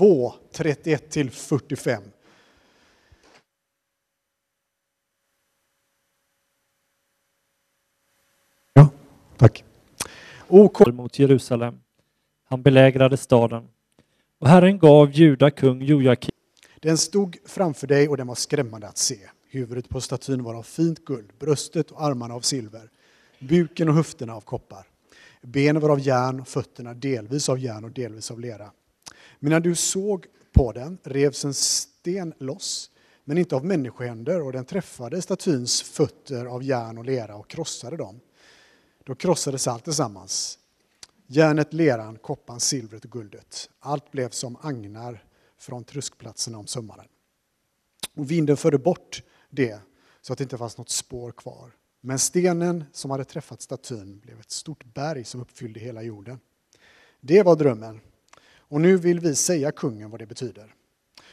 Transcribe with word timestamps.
2, 0.00 0.34
31 0.52 1.10
till 1.10 1.30
45. 1.30 2.02
Ja, 8.72 8.88
tack. 9.36 9.64
Och 10.48 10.94
mot 10.94 11.18
Jerusalem. 11.18 11.80
Han 12.44 12.62
belägrade 12.62 13.16
staden. 13.16 13.68
Och 14.38 14.48
Herren 14.48 14.78
gav 14.78 15.10
Juda 15.10 15.50
kung 15.50 15.82
Jojakim 15.82 16.34
Den 16.76 16.98
stod 16.98 17.36
framför 17.44 17.86
dig 17.86 18.08
och 18.08 18.16
den 18.16 18.26
var 18.26 18.34
skrämmande 18.34 18.88
att 18.88 18.98
se. 18.98 19.18
Huvudet 19.50 19.88
på 19.88 20.00
statyn 20.00 20.42
var 20.42 20.54
av 20.54 20.62
fint 20.62 21.04
guld, 21.04 21.30
bröstet 21.38 21.90
och 21.90 22.02
armarna 22.02 22.34
av 22.34 22.40
silver, 22.40 22.90
buken 23.38 23.88
och 23.88 23.94
höfterna 23.94 24.34
av 24.34 24.40
koppar. 24.40 24.86
Benen 25.42 25.82
var 25.82 25.90
av 25.90 26.00
järn 26.00 26.40
och 26.40 26.48
fötterna 26.48 26.94
delvis 26.94 27.48
av 27.48 27.58
järn 27.58 27.84
och 27.84 27.90
delvis 27.90 28.30
av 28.30 28.40
lera. 28.40 28.70
Men 29.42 29.50
när 29.50 29.60
du 29.60 29.74
såg 29.74 30.26
på 30.52 30.72
den 30.72 30.98
revs 31.02 31.44
en 31.44 31.54
sten 31.54 32.34
loss, 32.38 32.90
men 33.24 33.38
inte 33.38 33.56
av 33.56 33.64
människohänder, 33.64 34.42
och 34.42 34.52
den 34.52 34.64
träffade 34.64 35.22
statyns 35.22 35.82
fötter 35.82 36.46
av 36.46 36.62
järn 36.62 36.98
och 36.98 37.04
lera 37.04 37.36
och 37.36 37.48
krossade 37.48 37.96
dem. 37.96 38.20
Då 39.04 39.14
krossades 39.14 39.68
allt 39.68 39.84
tillsammans. 39.84 40.58
Järnet, 41.26 41.72
leran, 41.72 42.18
koppan, 42.18 42.60
silvret 42.60 43.04
och 43.04 43.10
guldet. 43.10 43.70
Allt 43.80 44.10
blev 44.10 44.30
som 44.30 44.56
agnar 44.62 45.24
från 45.58 45.84
truskplatserna 45.84 46.58
om 46.58 46.66
sommaren. 46.66 47.06
Och 48.14 48.30
vinden 48.30 48.56
förde 48.56 48.78
bort 48.78 49.22
det 49.50 49.80
så 50.20 50.32
att 50.32 50.38
det 50.38 50.42
inte 50.42 50.58
fanns 50.58 50.78
något 50.78 50.90
spår 50.90 51.32
kvar. 51.32 51.70
Men 52.00 52.18
stenen 52.18 52.84
som 52.92 53.10
hade 53.10 53.24
träffat 53.24 53.62
statyn 53.62 54.18
blev 54.18 54.40
ett 54.40 54.50
stort 54.50 54.84
berg 54.84 55.24
som 55.24 55.40
uppfyllde 55.40 55.80
hela 55.80 56.02
jorden. 56.02 56.40
Det 57.20 57.42
var 57.42 57.56
drömmen. 57.56 58.00
Och 58.70 58.80
nu 58.80 58.96
vill 58.96 59.20
vi 59.20 59.34
säga 59.34 59.72
kungen 59.72 60.10
vad 60.10 60.20
det 60.20 60.26
betyder. 60.26 60.74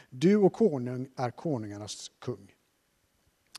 Du 0.10 0.36
och 0.36 0.54
konung 0.54 1.10
är 1.16 1.32
konungarnas 1.32 2.12
kung. 2.20 2.54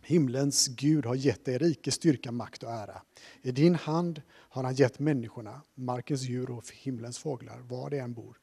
Himlens 0.02 0.68
Gud 0.68 1.06
har 1.06 1.14
gett 1.14 1.44
dig 1.44 1.58
rike, 1.58 1.90
styrka, 1.90 2.32
makt 2.32 2.62
och 2.62 2.70
ära. 2.70 3.02
I 3.42 3.50
din 3.50 3.74
hand 3.74 4.22
har 4.30 4.62
han 4.62 4.74
gett 4.74 4.98
människorna, 4.98 5.62
markens 5.74 6.22
djur 6.22 6.50
och 6.50 6.64
himlens 6.72 7.18
fåglar, 7.18 7.58
var 7.58 7.90
de 7.90 7.98
än 7.98 8.14
bor. 8.14 8.36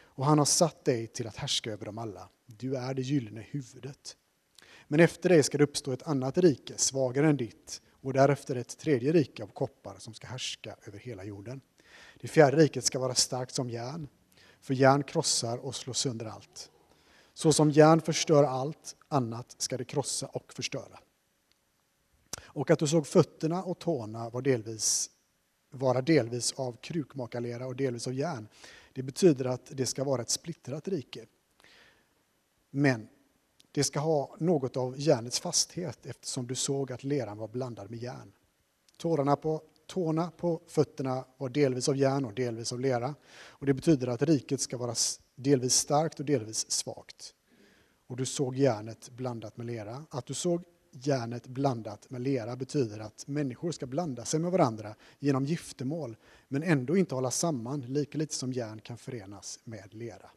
Och 0.00 0.24
han 0.24 0.38
har 0.38 0.44
satt 0.44 0.84
dig 0.84 1.06
till 1.06 1.26
att 1.26 1.36
härska 1.36 1.72
över 1.72 1.84
dem 1.84 1.98
alla. 1.98 2.28
Du 2.46 2.76
är 2.76 2.94
det 2.94 3.02
gyllene 3.02 3.40
huvudet. 3.50 4.16
Men 4.86 5.00
efter 5.00 5.28
dig 5.28 5.42
ska 5.42 5.58
det 5.58 5.64
uppstå 5.64 5.92
ett 5.92 6.02
annat 6.02 6.38
rike, 6.38 6.74
svagare 6.76 7.28
än 7.28 7.36
ditt, 7.36 7.82
och 8.00 8.12
därefter 8.12 8.56
ett 8.56 8.78
tredje 8.78 9.12
rike 9.12 9.42
av 9.42 9.46
koppar 9.46 9.94
som 9.98 10.14
ska 10.14 10.26
härska 10.26 10.76
över 10.86 10.98
hela 10.98 11.24
jorden. 11.24 11.60
Det 12.20 12.28
fjärde 12.28 12.56
riket 12.56 12.84
ska 12.84 12.98
vara 12.98 13.14
starkt 13.14 13.54
som 13.54 13.70
järn, 13.70 14.08
för 14.60 14.74
järn 14.74 15.02
krossar 15.02 15.58
och 15.58 15.74
slår 15.74 15.94
sönder 15.94 16.26
allt. 16.26 16.70
Så 17.34 17.52
som 17.52 17.70
järn 17.70 18.00
förstör 18.00 18.44
allt 18.44 18.96
annat 19.08 19.54
ska 19.58 19.76
det 19.76 19.84
krossa 19.84 20.26
och 20.26 20.52
förstöra. 20.52 20.98
Och 22.40 22.70
att 22.70 22.78
du 22.78 22.86
såg 22.86 23.06
fötterna 23.06 23.62
och 23.62 23.78
tårna 23.78 24.30
var 24.30 24.42
delvis, 24.42 25.10
vara 25.70 26.02
delvis 26.02 26.52
av 26.52 26.76
krukmakarlera 26.80 27.66
och 27.66 27.76
delvis 27.76 28.06
av 28.06 28.14
järn. 28.14 28.48
Det 28.92 29.02
betyder 29.02 29.44
att 29.44 29.66
det 29.72 29.86
ska 29.86 30.04
vara 30.04 30.22
ett 30.22 30.30
splittrat 30.30 30.88
rike. 30.88 31.26
Men 32.70 33.08
det 33.72 33.84
ska 33.84 34.00
ha 34.00 34.36
något 34.38 34.76
av 34.76 34.94
järnets 34.98 35.40
fasthet 35.40 36.06
eftersom 36.06 36.46
du 36.46 36.54
såg 36.54 36.92
att 36.92 37.04
leran 37.04 37.38
var 37.38 37.48
blandad 37.48 37.90
med 37.90 37.98
järn. 37.98 38.32
Tårarna 38.96 39.36
på, 39.36 39.62
tårna 39.88 40.30
på 40.30 40.60
fötterna 40.66 41.24
var 41.36 41.48
delvis 41.48 41.88
av 41.88 41.96
järn 41.96 42.24
och 42.24 42.34
delvis 42.34 42.72
av 42.72 42.80
lera. 42.80 43.14
Och 43.48 43.66
det 43.66 43.74
betyder 43.74 44.06
att 44.06 44.22
riket 44.22 44.60
ska 44.60 44.76
vara 44.76 44.94
delvis 45.36 45.74
starkt 45.74 46.20
och 46.20 46.26
delvis 46.26 46.70
svagt. 46.70 47.34
Och 48.06 48.16
du 48.16 48.26
såg 48.26 48.56
järnet 48.56 49.10
blandat 49.10 49.56
med 49.56 49.66
lera. 49.66 50.04
Att 50.10 50.26
du 50.26 50.34
såg 50.34 50.64
järnet 50.92 51.46
blandat 51.46 52.10
med 52.10 52.20
lera 52.20 52.56
betyder 52.56 52.98
att 52.98 53.26
människor 53.26 53.72
ska 53.72 53.86
blanda 53.86 54.24
sig 54.24 54.40
med 54.40 54.50
varandra 54.52 54.94
genom 55.18 55.44
giftermål 55.44 56.16
men 56.48 56.62
ändå 56.62 56.96
inte 56.96 57.14
hålla 57.14 57.30
samman, 57.30 57.80
lika 57.80 58.18
lite 58.18 58.34
som 58.34 58.52
järn 58.52 58.80
kan 58.80 58.96
förenas 58.98 59.60
med 59.64 59.94
lera. 59.94 60.30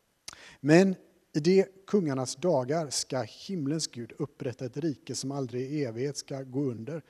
Men 0.60 0.96
i 1.34 1.40
de 1.40 1.66
kungarnas 1.88 2.36
dagar 2.36 2.90
ska 2.90 3.22
himlens 3.22 3.88
Gud 3.88 4.14
upprätta 4.20 4.66
ett 4.66 4.78
rike 4.78 5.16
som 5.16 5.32
aldrig 5.32 5.72
i 5.72 5.84
evighet 5.84 6.18
ska 6.18 6.42
gå 6.42 6.64
under 6.64 7.04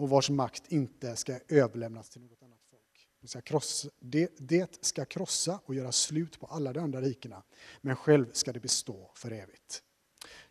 och 0.00 0.08
vars 0.08 0.30
makt 0.30 0.72
inte 0.72 1.16
ska 1.16 1.38
överlämnas 1.48 2.08
till 2.08 2.20
något 2.20 2.42
annat 2.42 2.60
folk. 2.70 3.08
Det 3.20 3.28
ska, 3.28 3.40
krossa, 3.40 3.88
det, 3.98 4.32
det 4.38 4.84
ska 4.84 5.04
krossa 5.04 5.60
och 5.64 5.74
göra 5.74 5.92
slut 5.92 6.40
på 6.40 6.46
alla 6.46 6.72
de 6.72 6.80
andra 6.80 7.00
rikena, 7.00 7.42
men 7.80 7.96
själv 7.96 8.26
ska 8.32 8.52
det 8.52 8.60
bestå 8.60 9.10
för 9.14 9.30
evigt. 9.30 9.82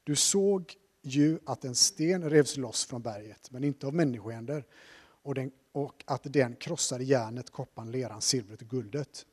Du 0.04 0.16
såg 0.16 0.76
ju 1.02 1.40
att 1.46 1.66
en 1.66 1.76
sten 1.76 2.30
revs 2.30 2.58
loss 2.58 2.86
från 2.86 3.02
berget, 3.02 3.52
men 3.52 3.64
inte 3.64 3.88
av 3.88 3.94
människohänder, 3.94 4.66
och, 5.22 5.36
den, 5.36 5.52
och 5.72 6.04
att 6.08 6.22
den 6.24 6.56
krossade 6.56 7.04
järnet, 7.04 7.50
koppan, 7.50 7.92
leran, 7.92 8.22
silvret 8.22 8.62
och 8.62 8.68
guldet. 8.68 9.26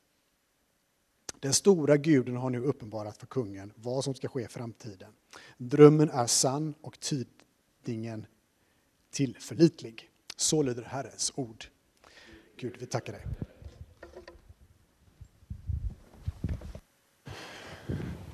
Den 1.39 1.53
stora 1.53 1.97
guden 1.97 2.35
har 2.35 2.49
nu 2.49 2.59
uppenbarat 2.59 3.17
för 3.17 3.27
kungen 3.27 3.73
vad 3.75 4.03
som 4.03 4.15
ska 4.15 4.27
ske 4.27 4.41
i 4.41 4.47
framtiden. 4.47 5.13
Drömmen 5.57 6.09
är 6.09 6.27
sann 6.27 6.73
och 6.81 6.99
tidningen 6.99 8.25
tillförlitlig. 9.11 10.09
Så 10.35 10.63
lyder 10.63 10.83
Herrens 10.83 11.31
ord. 11.35 11.65
Gud, 12.57 12.75
vi 12.79 12.85
tackar 12.85 13.13
dig. 13.13 13.23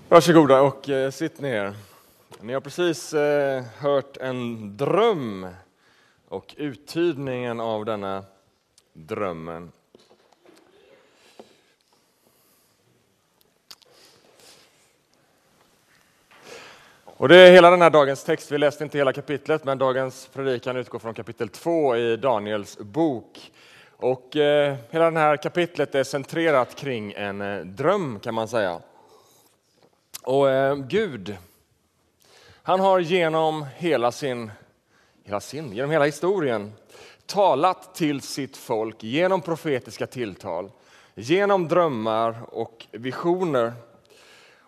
Varsågoda 0.09 0.61
och 0.61 0.89
eh, 0.89 1.11
sitt 1.11 1.39
ner. 1.39 1.75
Ni 2.41 2.53
har 2.53 2.61
precis 2.61 3.13
eh, 3.13 3.63
hört 3.63 4.17
en 4.17 4.77
dröm 4.77 5.47
och 6.27 6.55
uttydningen 6.57 7.59
av 7.59 7.85
denna 7.85 8.25
drömmen. 8.93 9.71
Och 17.17 17.27
det 17.27 17.37
är 17.37 17.51
hela 17.51 17.69
den 17.69 17.81
här 17.81 17.89
dagens 17.89 18.23
text. 18.23 18.51
Vi 18.51 18.57
läste 18.57 18.83
inte 18.83 18.97
hela 18.97 19.13
kapitlet, 19.13 19.63
men 19.63 19.77
dagens 19.77 20.29
predikan 20.33 20.77
utgår 20.77 20.99
från 20.99 21.13
kapitel 21.13 21.49
2 21.49 21.97
i 21.97 22.17
Daniels 22.17 22.77
bok. 22.77 23.51
Och 23.97 24.35
eh, 24.35 24.75
hela 24.89 25.11
det 25.11 25.19
här 25.19 25.37
kapitlet 25.37 25.95
är 25.95 26.03
centrerat 26.03 26.75
kring 26.75 27.13
en 27.17 27.41
eh, 27.41 27.65
dröm 27.65 28.19
kan 28.19 28.33
man 28.33 28.47
säga. 28.47 28.79
Och 30.23 30.49
eh, 30.49 30.75
Gud, 30.75 31.37
han 32.63 32.79
har 32.79 32.99
genom 32.99 33.65
hela 33.77 34.11
sin, 34.11 34.51
hela 35.23 35.39
sin, 35.39 35.73
genom 35.73 35.91
hela 35.91 36.05
historien 36.05 36.73
talat 37.25 37.95
till 37.95 38.21
sitt 38.21 38.57
folk 38.57 39.03
genom 39.03 39.41
profetiska 39.41 40.07
tilltal, 40.07 40.71
genom 41.15 41.67
drömmar 41.67 42.35
och 42.47 42.85
visioner. 42.91 43.73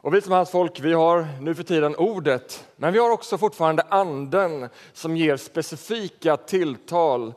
Och 0.06 0.14
vi 0.14 0.22
som 0.22 0.32
hans 0.32 0.50
folk, 0.50 0.80
vi 0.80 0.94
har 0.94 1.28
nu 1.42 1.56
för 1.56 1.64
tiden 1.64 1.96
ordet, 1.96 2.68
men 2.76 2.94
vi 2.94 3.00
har 3.00 3.10
också 3.10 3.38
fortfarande 3.38 3.84
anden 3.90 4.70
som 4.94 5.18
ger 5.18 5.38
specifika 5.38 6.38
tilltal 6.38 7.34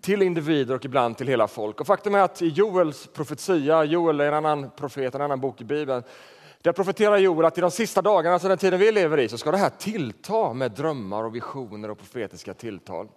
till 0.00 0.22
individer 0.22 0.74
och 0.74 0.84
ibland 0.84 1.16
till 1.16 1.28
hela 1.28 1.48
folk. 1.48 1.80
Och 1.80 1.86
faktum 1.86 2.14
är 2.14 2.18
att 2.18 2.42
i 2.42 2.48
Joels 2.48 3.06
profetia, 3.06 3.84
Joel 3.84 4.20
är 4.20 4.26
en 4.26 4.34
annan 4.34 4.70
profet, 4.70 5.14
en 5.14 5.20
annan 5.20 5.40
bok 5.40 5.60
i 5.60 5.64
Bibeln, 5.64 6.02
där 6.62 6.72
profeterar 6.72 7.18
Joel 7.18 7.44
att 7.44 7.58
i 7.58 7.60
de 7.60 7.70
sista 7.70 8.02
dagarna, 8.02 8.34
alltså 8.34 8.48
den 8.48 8.58
tiden 8.58 8.80
vi 8.80 8.92
lever 8.92 9.20
i, 9.20 9.28
så 9.28 9.38
ska 9.38 9.50
det 9.50 9.58
här 9.58 9.72
tillta 9.78 10.52
med 10.52 10.72
drömmar 10.72 11.24
och 11.24 11.34
visioner 11.34 11.90
och 11.90 11.98
profetiska 11.98 12.54
tilltal. 12.54 13.08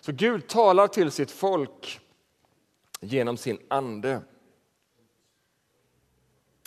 Så 0.00 0.12
Gud 0.12 0.48
talar 0.48 0.88
till 0.88 1.10
sitt 1.10 1.30
folk 1.30 2.00
genom 3.00 3.36
sin 3.36 3.58
ande. 3.68 4.20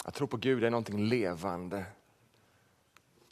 Att 0.08 0.14
tro 0.14 0.28
på 0.28 0.38
Gud 0.38 0.64
är 0.64 0.70
någonting 0.70 1.10
levande. 1.10 1.86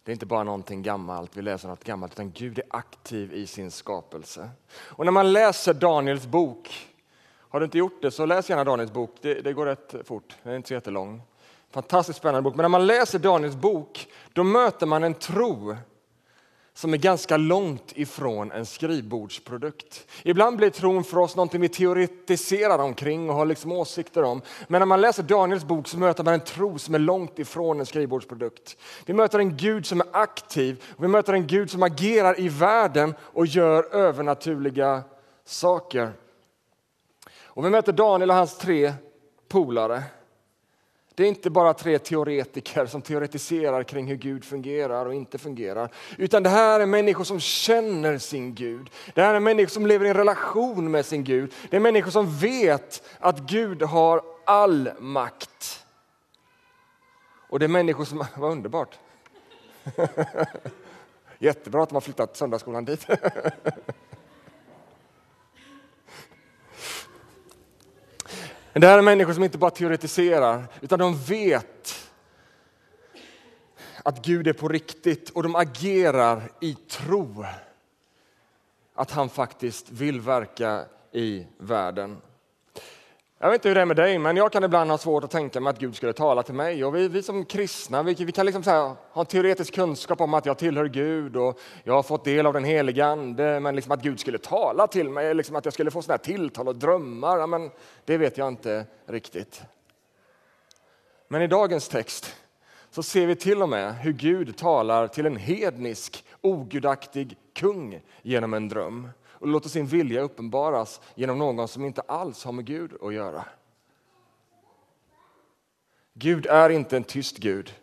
Det 0.03 0.11
är 0.11 0.13
inte 0.13 0.25
bara 0.25 0.43
någonting 0.43 0.83
gammalt, 0.83 1.37
vi 1.37 1.41
läser 1.41 1.67
något 1.67 1.83
gammalt, 1.83 2.13
utan 2.13 2.31
Gud 2.31 2.59
är 2.59 2.65
aktiv 2.69 3.33
i 3.33 3.47
sin 3.47 3.71
skapelse. 3.71 4.49
Och 4.71 5.05
när 5.05 5.11
man 5.11 5.33
läser 5.33 5.73
Daniels 5.73 6.25
bok, 6.25 6.89
har 7.27 7.59
du 7.59 7.65
inte 7.65 7.77
gjort 7.77 8.01
det 8.01 8.11
så 8.11 8.25
läs 8.25 8.49
gärna 8.49 8.63
Daniels 8.63 8.91
bok, 8.91 9.15
det, 9.21 9.33
det 9.41 9.53
går 9.53 9.65
rätt 9.65 9.95
fort, 10.03 10.35
den 10.43 10.51
är 10.51 10.57
inte 10.57 10.67
så 10.67 10.73
jättelång. 10.73 11.21
Fantastiskt 11.69 12.19
spännande 12.19 12.41
bok, 12.41 12.55
men 12.55 12.63
när 12.63 12.69
man 12.69 12.87
läser 12.87 13.19
Daniels 13.19 13.55
bok, 13.55 14.07
då 14.33 14.43
möter 14.43 14.85
man 14.85 15.03
en 15.03 15.13
tro 15.13 15.75
som 16.75 16.93
är 16.93 16.97
ganska 16.97 17.37
långt 17.37 17.91
ifrån 17.95 18.51
en 18.51 18.65
skrivbordsprodukt. 18.65 20.07
Ibland 20.23 20.57
blir 20.57 20.69
tron 20.69 21.03
för 21.03 21.17
oss 21.17 21.35
någonting 21.35 21.61
vi 21.61 21.69
teoretiserar 21.69 22.79
omkring 22.79 23.29
och 23.29 23.35
har 23.35 23.45
liksom 23.45 23.71
åsikter 23.71 24.23
om. 24.23 24.41
Men 24.67 24.79
när 24.79 24.85
man 24.85 25.01
läser 25.01 25.23
Daniels 25.23 25.63
bok 25.63 25.87
så 25.87 25.97
möter 25.97 26.23
man 26.23 26.33
en 26.33 26.39
tro 26.39 26.79
som 26.79 26.95
är 26.95 26.99
långt 26.99 27.39
ifrån 27.39 27.79
en 27.79 27.85
skrivbordsprodukt. 27.85 28.77
Vi 29.05 29.13
möter 29.13 29.39
en 29.39 29.57
Gud 29.57 29.85
som 29.85 30.01
är 30.01 30.07
aktiv, 30.11 30.83
och 30.97 31.03
vi 31.03 31.07
möter 31.07 31.33
en 31.33 31.47
Gud 31.47 31.71
som 31.71 31.83
agerar 31.83 32.39
i 32.39 32.49
världen 32.49 33.15
och 33.19 33.45
gör 33.45 33.95
övernaturliga 33.95 35.03
saker. 35.45 36.11
Och 37.43 37.65
vi 37.65 37.69
möter 37.69 37.91
Daniel 37.91 38.29
och 38.29 38.35
hans 38.35 38.57
tre 38.57 38.93
polare. 39.47 40.03
Det 41.15 41.23
är 41.23 41.27
inte 41.27 41.49
bara 41.49 41.73
tre 41.73 41.99
teoretiker 41.99 42.85
som 42.85 43.01
teoretiserar 43.01 43.83
kring 43.83 44.07
hur 44.07 44.15
Gud 44.15 44.45
fungerar 44.45 45.05
och 45.05 45.13
inte 45.13 45.37
fungerar. 45.37 45.91
Utan 46.17 46.43
det 46.43 46.49
här 46.49 46.79
är 46.79 46.85
människor 46.85 47.23
som 47.23 47.39
känner 47.39 48.17
sin 48.17 48.55
Gud. 48.55 48.89
Det 49.13 49.21
här 49.21 49.33
är 49.33 49.39
människor 49.39 49.69
som 49.69 49.85
lever 49.85 50.05
i 50.05 50.09
en 50.09 50.15
relation 50.15 50.91
med 50.91 51.05
sin 51.05 51.23
Gud. 51.23 51.53
Det 51.69 51.75
är 51.75 51.79
människor 51.79 52.11
som 52.11 52.37
vet 52.37 53.03
att 53.19 53.39
Gud 53.39 53.83
har 53.83 54.21
all 54.45 54.89
makt. 54.99 55.85
Och 57.49 57.59
det 57.59 57.65
är 57.65 57.69
människor 57.69 58.05
som, 58.05 58.17
vad 58.37 58.51
underbart. 58.51 58.99
Jättebra 61.39 61.83
att 61.83 61.89
de 61.89 61.95
har 61.95 62.01
flyttat 62.01 62.37
söndagsskolan 62.37 62.85
dit. 62.85 63.07
Det 68.77 68.87
här 68.87 68.97
är 68.97 69.01
människor 69.01 69.33
som 69.33 69.43
inte 69.43 69.57
bara 69.57 69.71
teoretiserar, 69.71 70.67
utan 70.81 70.99
de 70.99 71.17
vet 71.17 72.09
att 74.03 74.25
Gud 74.25 74.47
är 74.47 74.53
på 74.53 74.67
riktigt 74.67 75.29
och 75.29 75.43
de 75.43 75.55
agerar 75.55 76.51
i 76.61 76.73
tro 76.73 77.45
att 78.95 79.11
han 79.11 79.29
faktiskt 79.29 79.89
vill 79.89 80.19
verka 80.21 80.85
i 81.11 81.45
världen. 81.57 82.17
Jag 83.39 83.49
vet 83.49 83.55
inte 83.55 83.67
hur 83.67 83.75
det 83.75 83.81
är 83.81 83.85
med 83.85 83.95
dig, 83.95 84.19
men 84.19 84.37
jag 84.37 84.51
kan 84.51 84.63
ibland 84.63 84.91
ha 84.91 84.97
svårt 84.97 85.23
att 85.23 85.31
tänka 85.31 85.59
mig 85.59 85.71
att 85.71 85.79
Gud 85.79 85.95
skulle 85.95 86.13
tala 86.13 86.43
till 86.43 86.53
mig. 86.53 86.85
Och 86.85 86.95
vi, 86.95 87.07
vi 87.07 87.23
som 87.23 87.45
kristna 87.45 88.03
vi, 88.03 88.13
vi 88.13 88.31
kan 88.31 88.45
liksom 88.45 88.63
här, 88.63 88.95
ha 89.11 89.21
en 89.21 89.25
teoretisk 89.25 89.73
kunskap 89.73 90.21
om 90.21 90.33
att 90.33 90.45
jag 90.45 90.57
tillhör 90.57 90.85
Gud 90.85 91.35
och 91.35 91.59
jag 91.83 91.93
har 91.93 92.03
fått 92.03 92.25
del 92.25 92.45
av 92.45 92.53
den 92.53 92.63
heliga 92.63 93.05
Ande. 93.05 93.59
Men 93.59 93.75
liksom 93.75 93.91
att 93.91 94.01
Gud 94.01 94.19
skulle 94.19 94.37
tala 94.37 94.87
till 94.87 95.09
mig, 95.09 95.33
liksom 95.33 95.55
att 95.55 95.65
jag 95.65 95.73
skulle 95.73 95.91
få 95.91 96.01
sådana 96.01 96.17
tilltal 96.17 96.67
och 96.67 96.75
drömmar, 96.75 97.37
ja, 97.37 97.47
men 97.47 97.71
det 98.05 98.17
vet 98.17 98.37
jag 98.37 98.47
inte 98.47 98.85
riktigt. 99.05 99.63
Men 101.27 101.41
i 101.41 101.47
dagens 101.47 101.89
text 101.89 102.35
så 102.91 103.03
ser 103.03 103.27
vi 103.27 103.35
till 103.35 103.61
och 103.61 103.69
med 103.69 103.95
hur 103.95 104.13
Gud 104.13 104.57
talar 104.57 105.07
till 105.07 105.25
en 105.25 105.37
hednisk, 105.37 106.25
ogudaktig 106.41 107.37
kung 107.53 108.01
genom 108.21 108.53
en 108.53 108.69
dröm 108.69 109.09
och 109.39 109.47
låter 109.47 109.69
sin 109.69 109.85
vilja 109.85 110.21
uppenbaras 110.21 111.01
genom 111.15 111.39
någon 111.39 111.67
som 111.67 111.85
inte 111.85 112.01
alls 112.01 112.43
har 112.43 112.51
med 112.51 112.65
Gud 112.65 112.93
att 113.01 113.13
göra. 113.13 113.45
Gud 116.13 116.45
är 116.45 116.69
inte 116.69 116.97
en 116.97 117.03
tyst 117.03 117.37
Gud. 117.37 117.73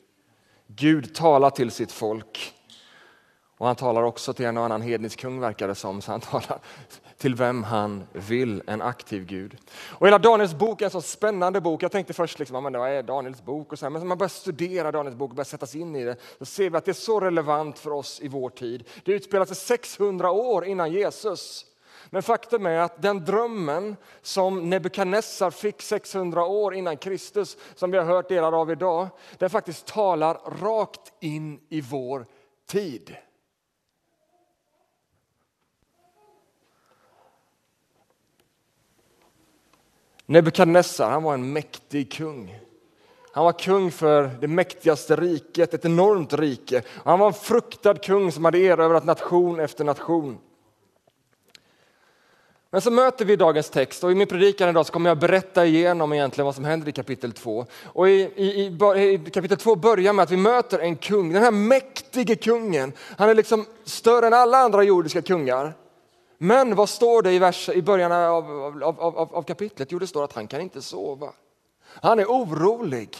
Gud 0.66 1.14
talar 1.14 1.50
till 1.50 1.70
sitt 1.70 1.92
folk. 1.92 2.54
Och 3.56 3.66
han 3.66 3.76
talar 3.76 4.02
också 4.02 4.32
till 4.32 4.46
en 4.46 4.56
och 4.56 4.64
annan 4.64 4.82
hednisk 4.82 5.20
kung 5.20 5.40
verkar 5.40 5.68
det 5.68 5.74
som, 5.74 6.02
så 6.02 6.10
han 6.12 6.20
talar 6.20 6.60
till 7.22 7.34
vem 7.34 7.64
han 7.64 8.04
vill, 8.12 8.62
en 8.66 8.82
aktiv 8.82 9.26
Gud. 9.26 9.56
Och 9.74 10.06
hela 10.06 10.18
Daniels 10.18 10.54
bok 10.54 10.80
är 10.80 10.84
en 10.84 10.90
så 10.90 11.00
spännande 11.00 11.60
bok. 11.60 11.82
Jag 11.82 11.92
tänkte 11.92 12.12
först, 12.12 12.38
liksom, 12.38 12.64
vad 12.64 12.74
är 12.74 13.02
Daniels 13.02 13.42
bok? 13.42 13.72
Och 13.72 13.78
så 13.78 13.84
här, 13.84 13.90
men 13.90 14.00
när 14.00 14.06
man 14.06 14.18
börjar 14.18 14.28
studera 14.28 14.92
Daniels 14.92 15.16
bok 15.16 15.30
och 15.30 15.36
börjar 15.36 15.44
sätta 15.44 15.66
sig 15.66 15.80
in 15.80 15.96
i 15.96 16.04
det, 16.04 16.16
så 16.38 16.44
ser 16.44 16.70
vi 16.70 16.76
att 16.76 16.84
det 16.84 16.90
är 16.90 16.92
så 16.92 17.20
relevant 17.20 17.78
för 17.78 17.90
oss 17.90 18.20
i 18.20 18.28
vår 18.28 18.50
tid. 18.50 18.88
Det 19.04 19.12
utspelar 19.12 19.44
sig 19.44 19.56
600 19.56 20.30
år 20.30 20.64
innan 20.64 20.92
Jesus. 20.92 21.66
Men 22.10 22.22
faktum 22.22 22.66
är 22.66 22.78
att 22.78 23.02
den 23.02 23.24
drömmen 23.24 23.96
som 24.22 24.70
Nebukadnessar 24.70 25.50
fick 25.50 25.82
600 25.82 26.44
år 26.44 26.74
innan 26.74 26.96
Kristus, 26.96 27.56
som 27.74 27.90
vi 27.90 27.98
har 27.98 28.04
hört 28.04 28.28
delar 28.28 28.60
av 28.60 28.70
idag, 28.70 29.08
den 29.38 29.50
faktiskt 29.50 29.86
talar 29.86 30.34
rakt 30.34 31.12
in 31.20 31.60
i 31.68 31.80
vår 31.80 32.26
tid. 32.66 33.16
Nebukadnessar 40.26 41.10
han 41.10 41.22
var 41.22 41.34
en 41.34 41.52
mäktig 41.52 42.12
kung. 42.12 42.58
Han 43.32 43.44
var 43.44 43.52
kung 43.52 43.90
för 43.90 44.30
det 44.40 44.48
mäktigaste 44.48 45.16
riket, 45.16 45.74
ett 45.74 45.84
enormt 45.84 46.32
rike. 46.32 46.82
Han 47.04 47.18
var 47.18 47.26
en 47.26 47.32
fruktad 47.32 47.94
kung 47.94 48.32
som 48.32 48.44
hade 48.44 48.58
erövrat 48.58 49.04
nation 49.04 49.60
efter 49.60 49.84
nation. 49.84 50.38
Men 52.70 52.80
så 52.80 52.90
möter 52.90 53.24
vi 53.24 53.36
dagens 53.36 53.70
text 53.70 54.04
och 54.04 54.12
i 54.12 54.14
min 54.14 54.26
predikan 54.26 54.68
idag 54.68 54.86
så 54.86 54.92
kommer 54.92 55.10
jag 55.10 55.18
berätta 55.18 55.66
igenom 55.66 56.12
egentligen 56.12 56.44
vad 56.44 56.54
som 56.54 56.64
händer 56.64 56.88
i 56.88 56.92
kapitel 56.92 57.32
2. 57.32 57.66
Och 57.84 58.08
i, 58.08 58.12
i, 58.36 58.66
i, 58.96 59.30
kapitel 59.30 59.58
2 59.58 59.76
börjar 59.76 60.12
med 60.12 60.22
att 60.22 60.30
vi 60.30 60.36
möter 60.36 60.78
en 60.78 60.96
kung, 60.96 61.32
den 61.32 61.42
här 61.42 61.50
mäktige 61.50 62.36
kungen. 62.36 62.92
Han 63.18 63.28
är 63.28 63.34
liksom 63.34 63.66
större 63.84 64.26
än 64.26 64.34
alla 64.34 64.58
andra 64.58 64.82
jordiska 64.82 65.22
kungar. 65.22 65.74
Men 66.42 66.74
vad 66.74 66.88
står 66.88 67.22
det 67.22 67.32
i, 67.32 67.38
vers, 67.38 67.68
i 67.68 67.82
början 67.82 68.12
av, 68.12 68.50
av, 68.82 69.00
av, 69.00 69.34
av 69.34 69.42
kapitlet? 69.42 69.92
Jo, 69.92 69.98
det 69.98 70.06
står 70.06 70.24
att 70.24 70.32
han 70.32 70.46
kan 70.46 70.60
inte 70.60 70.82
sova. 70.82 71.32
Han 71.84 72.18
är 72.18 72.24
orolig. 72.24 73.16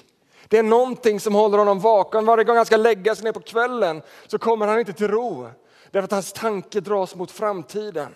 Det 0.49 0.59
är 0.59 0.63
någonting 0.63 1.21
som 1.21 1.35
håller 1.35 1.59
honom 1.59 1.81
vaken. 1.81 2.25
Varje 2.25 2.45
gång 2.45 2.57
han 2.57 2.67
ska 2.67 2.77
lägga 2.77 3.15
sig 3.15 3.25
ner 3.25 3.33
på 3.33 3.41
kvällen 3.41 4.03
så 4.27 4.39
kommer 4.39 4.67
han 4.67 4.79
inte 4.79 4.93
till 4.93 5.09
ro. 5.09 5.49
Därför 5.91 6.05
att 6.05 6.13
hans 6.13 6.33
tanke 6.33 6.81
dras 6.81 7.15
mot 7.15 7.31
framtiden. 7.31 8.15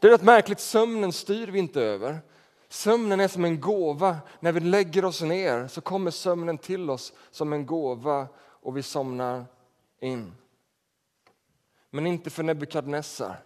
Det 0.00 0.06
är 0.06 0.10
rätt 0.10 0.22
märkligt, 0.22 0.60
sömnen 0.60 1.12
styr 1.12 1.46
vi 1.46 1.58
inte 1.58 1.82
över. 1.82 2.20
Sömnen 2.68 3.20
är 3.20 3.28
som 3.28 3.44
en 3.44 3.60
gåva. 3.60 4.16
När 4.40 4.52
vi 4.52 4.60
lägger 4.60 5.04
oss 5.04 5.22
ner 5.22 5.68
så 5.68 5.80
kommer 5.80 6.10
sömnen 6.10 6.58
till 6.58 6.90
oss 6.90 7.12
som 7.30 7.52
en 7.52 7.66
gåva 7.66 8.26
och 8.62 8.76
vi 8.76 8.82
somnar 8.82 9.44
in. 10.00 10.32
Men 11.94 12.06
inte 12.06 12.30
för 12.30 12.42
Nebukadnessar. 12.42 13.36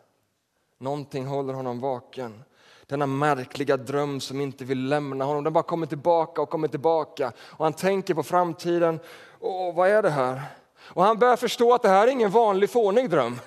Någonting 0.79 1.27
håller 1.27 1.55
honom 1.55 1.81
vaken. 1.81 2.45
Denna 2.87 3.07
märkliga 3.07 3.77
dröm 3.77 4.21
som 4.21 4.41
inte 4.41 4.65
vill 4.65 4.89
lämna 4.89 5.25
honom. 5.25 5.45
Den 5.45 5.53
bara 5.53 5.63
kommer 5.63 5.87
tillbaka 5.87 6.43
och 6.43 6.51
kommer 6.51 6.69
tillbaka. 6.69 7.33
Och 7.39 7.65
han 7.65 7.73
tänker 7.73 8.15
på 8.15 8.23
framtiden. 8.23 9.01
Åh, 9.41 9.75
vad 9.75 9.89
är 9.89 10.03
det 10.03 10.11
här? 10.11 10.43
Och 10.79 11.03
han 11.03 11.19
börjar 11.19 11.37
förstå 11.37 11.75
att 11.75 11.83
det 11.83 11.89
här 11.89 12.07
är 12.07 12.13
ingen 12.13 12.31
vanlig 12.31 12.71
fånig 12.71 13.11
dröm. 13.11 13.39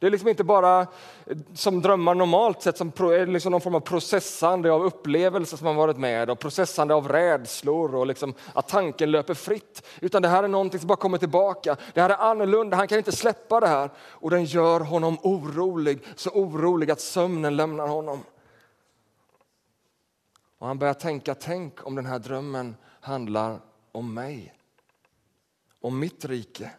Det 0.00 0.06
är 0.06 0.10
liksom 0.10 0.28
inte 0.28 0.44
bara 0.44 0.80
eh, 0.80 0.86
som 1.54 1.82
drömmar 1.82 2.14
normalt 2.14 2.62
sett, 2.62 2.76
som 2.76 2.92
eh, 2.98 3.26
liksom 3.26 3.52
någon 3.52 3.60
form 3.60 3.74
av 3.74 3.80
processande 3.80 4.72
av 4.72 4.84
upplevelser 4.84 5.56
som 5.56 5.64
man 5.64 5.76
varit 5.76 5.96
med 5.96 6.30
och 6.30 6.38
processande 6.38 6.94
av 6.94 7.08
rädslor 7.08 7.94
och 7.94 8.06
liksom 8.06 8.34
att 8.52 8.68
tanken 8.68 9.10
löper 9.10 9.34
fritt. 9.34 9.86
Utan 10.00 10.22
det 10.22 10.28
här 10.28 10.42
är 10.42 10.48
någonting 10.48 10.80
som 10.80 10.86
bara 10.86 10.96
kommer 10.96 11.18
tillbaka. 11.18 11.76
Det 11.94 12.00
här 12.00 12.10
är 12.10 12.16
annorlunda, 12.16 12.76
han 12.76 12.88
kan 12.88 12.98
inte 12.98 13.12
släppa 13.12 13.60
det 13.60 13.66
här. 13.66 13.90
Och 13.98 14.30
den 14.30 14.44
gör 14.44 14.80
honom 14.80 15.18
orolig, 15.22 15.98
så 16.16 16.30
orolig 16.30 16.90
att 16.90 17.00
sömnen 17.00 17.56
lämnar 17.56 17.88
honom. 17.88 18.20
Och 20.58 20.66
han 20.66 20.78
börjar 20.78 20.94
tänka, 20.94 21.34
tänk 21.34 21.86
om 21.86 21.94
den 21.94 22.06
här 22.06 22.18
drömmen 22.18 22.76
handlar 23.00 23.58
om 23.92 24.14
mig. 24.14 24.54
Om 25.80 25.98
mitt 25.98 26.24
rike. 26.24 26.70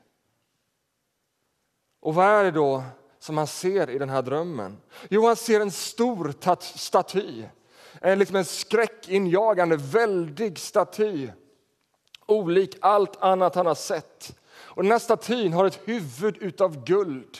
Och 1.99 2.15
vad 2.15 2.25
är 2.25 2.43
det 2.43 2.51
då 2.51 2.83
som 3.21 3.37
han 3.37 3.47
ser 3.47 3.89
i 3.89 3.97
den 3.97 4.09
här 4.09 4.21
drömmen? 4.21 4.77
Jo, 5.09 5.25
han 5.25 5.35
ser 5.35 5.59
en 5.59 5.71
stor 5.71 6.33
staty. 6.61 7.43
En, 8.01 8.19
liksom 8.19 8.35
en 8.35 8.45
skräckinjagande, 8.45 9.77
väldig 9.77 10.59
staty. 10.59 11.29
Olik 12.25 12.77
allt 12.81 13.21
annat 13.21 13.55
han 13.55 13.65
har 13.65 13.75
sett. 13.75 14.35
Och 14.59 14.83
den 14.83 14.91
här 14.91 14.99
statyn 14.99 15.53
har 15.53 15.65
ett 15.65 15.79
huvud 15.85 16.37
utav 16.37 16.83
guld. 16.83 17.37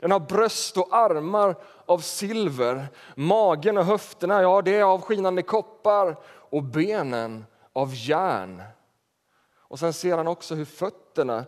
Den 0.00 0.10
har 0.10 0.20
bröst 0.20 0.76
och 0.76 0.96
armar 0.96 1.56
av 1.86 1.98
silver. 1.98 2.86
Magen 3.16 3.78
och 3.78 3.84
höfterna 3.84 4.42
ja, 4.42 4.62
det 4.62 4.76
är 4.76 4.82
av 4.82 5.00
skinande 5.00 5.42
koppar 5.42 6.16
och 6.26 6.62
benen 6.62 7.44
av 7.72 7.90
järn. 7.94 8.62
Och 9.58 9.78
sen 9.78 9.92
ser 9.92 10.16
han 10.16 10.28
också 10.28 10.54
hur 10.54 10.64
fötterna 10.64 11.44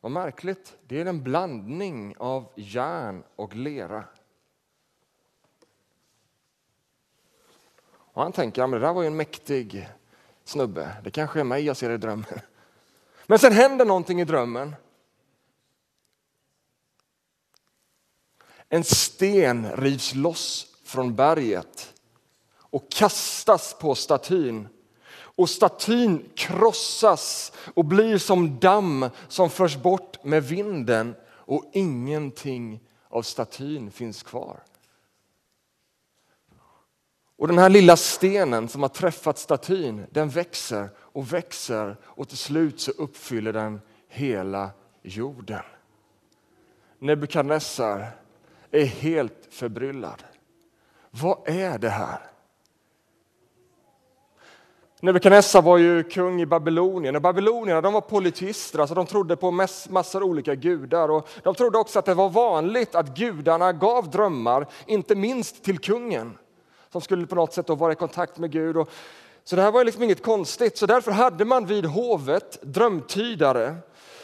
vad 0.00 0.12
märkligt, 0.12 0.76
det 0.86 1.00
är 1.00 1.06
en 1.06 1.22
blandning 1.22 2.14
av 2.18 2.52
järn 2.56 3.24
och 3.36 3.56
lera. 3.56 4.04
Och 7.88 8.22
han 8.22 8.32
tänker, 8.32 8.62
att 8.62 8.70
det 8.70 8.78
där 8.78 8.92
var 8.92 9.02
ju 9.02 9.06
en 9.06 9.16
mäktig 9.16 9.88
snubbe. 10.44 10.96
Det 11.04 11.10
kanske 11.10 11.40
är 11.40 11.44
mig 11.44 11.64
jag 11.64 11.76
ser 11.76 11.90
i 11.90 11.96
drömmen. 11.96 12.40
Men 13.26 13.38
sen 13.38 13.52
händer 13.52 13.84
någonting 13.84 14.20
i 14.20 14.24
drömmen. 14.24 14.74
En 18.68 18.84
sten 18.84 19.72
rivs 19.72 20.14
loss 20.14 20.76
från 20.84 21.14
berget 21.14 21.94
och 22.52 22.90
kastas 22.90 23.76
på 23.80 23.94
statyn 23.94 24.68
och 25.40 25.50
statyn 25.50 26.30
krossas 26.34 27.52
och 27.74 27.84
blir 27.84 28.18
som 28.18 28.58
damm 28.58 29.10
som 29.28 29.50
förs 29.50 29.76
bort 29.76 30.24
med 30.24 30.44
vinden 30.44 31.14
och 31.30 31.70
ingenting 31.72 32.80
av 33.08 33.22
statyn 33.22 33.90
finns 33.90 34.22
kvar. 34.22 34.62
Och 37.36 37.48
den 37.48 37.58
här 37.58 37.68
lilla 37.68 37.96
stenen 37.96 38.68
som 38.68 38.82
har 38.82 38.88
träffat 38.88 39.38
statyn, 39.38 40.06
den 40.10 40.28
växer 40.28 40.88
och 40.98 41.32
växer 41.32 41.96
och 42.04 42.28
till 42.28 42.38
slut 42.38 42.80
så 42.80 42.90
uppfyller 42.90 43.52
den 43.52 43.80
hela 44.08 44.70
jorden. 45.02 45.62
Nebukadnessar 46.98 48.10
är 48.70 48.84
helt 48.84 49.48
förbryllad. 49.50 50.24
Vad 51.10 51.48
är 51.48 51.78
det 51.78 51.90
här? 51.90 52.30
Nebukadnessar 55.02 55.62
var 55.62 55.78
ju 55.78 56.02
kung 56.02 56.40
i 56.40 56.46
Babylonien 56.46 57.16
och 57.16 57.22
babylonierna 57.22 57.80
de 57.80 57.92
var 57.92 58.00
politister, 58.00 58.78
alltså 58.78 58.94
de 58.94 59.06
trodde 59.06 59.36
på 59.36 59.50
massor 59.88 60.22
olika 60.22 60.54
gudar 60.54 61.08
och 61.08 61.28
de 61.42 61.54
trodde 61.54 61.78
också 61.78 61.98
att 61.98 62.04
det 62.04 62.14
var 62.14 62.28
vanligt 62.28 62.94
att 62.94 63.16
gudarna 63.16 63.72
gav 63.72 64.10
drömmar, 64.10 64.66
inte 64.86 65.14
minst 65.14 65.64
till 65.64 65.78
kungen 65.78 66.38
som 66.92 67.00
skulle 67.00 67.26
på 67.26 67.34
något 67.34 67.52
sätt 67.52 67.68
vara 67.68 67.92
i 67.92 67.96
kontakt 67.96 68.38
med 68.38 68.50
Gud. 68.52 68.76
Och, 68.76 68.88
så 69.44 69.56
det 69.56 69.62
här 69.62 69.72
var 69.72 69.84
liksom 69.84 70.02
inget 70.02 70.22
konstigt, 70.22 70.78
så 70.78 70.86
därför 70.86 71.12
hade 71.12 71.44
man 71.44 71.66
vid 71.66 71.86
hovet 71.86 72.58
drömtydare, 72.62 73.76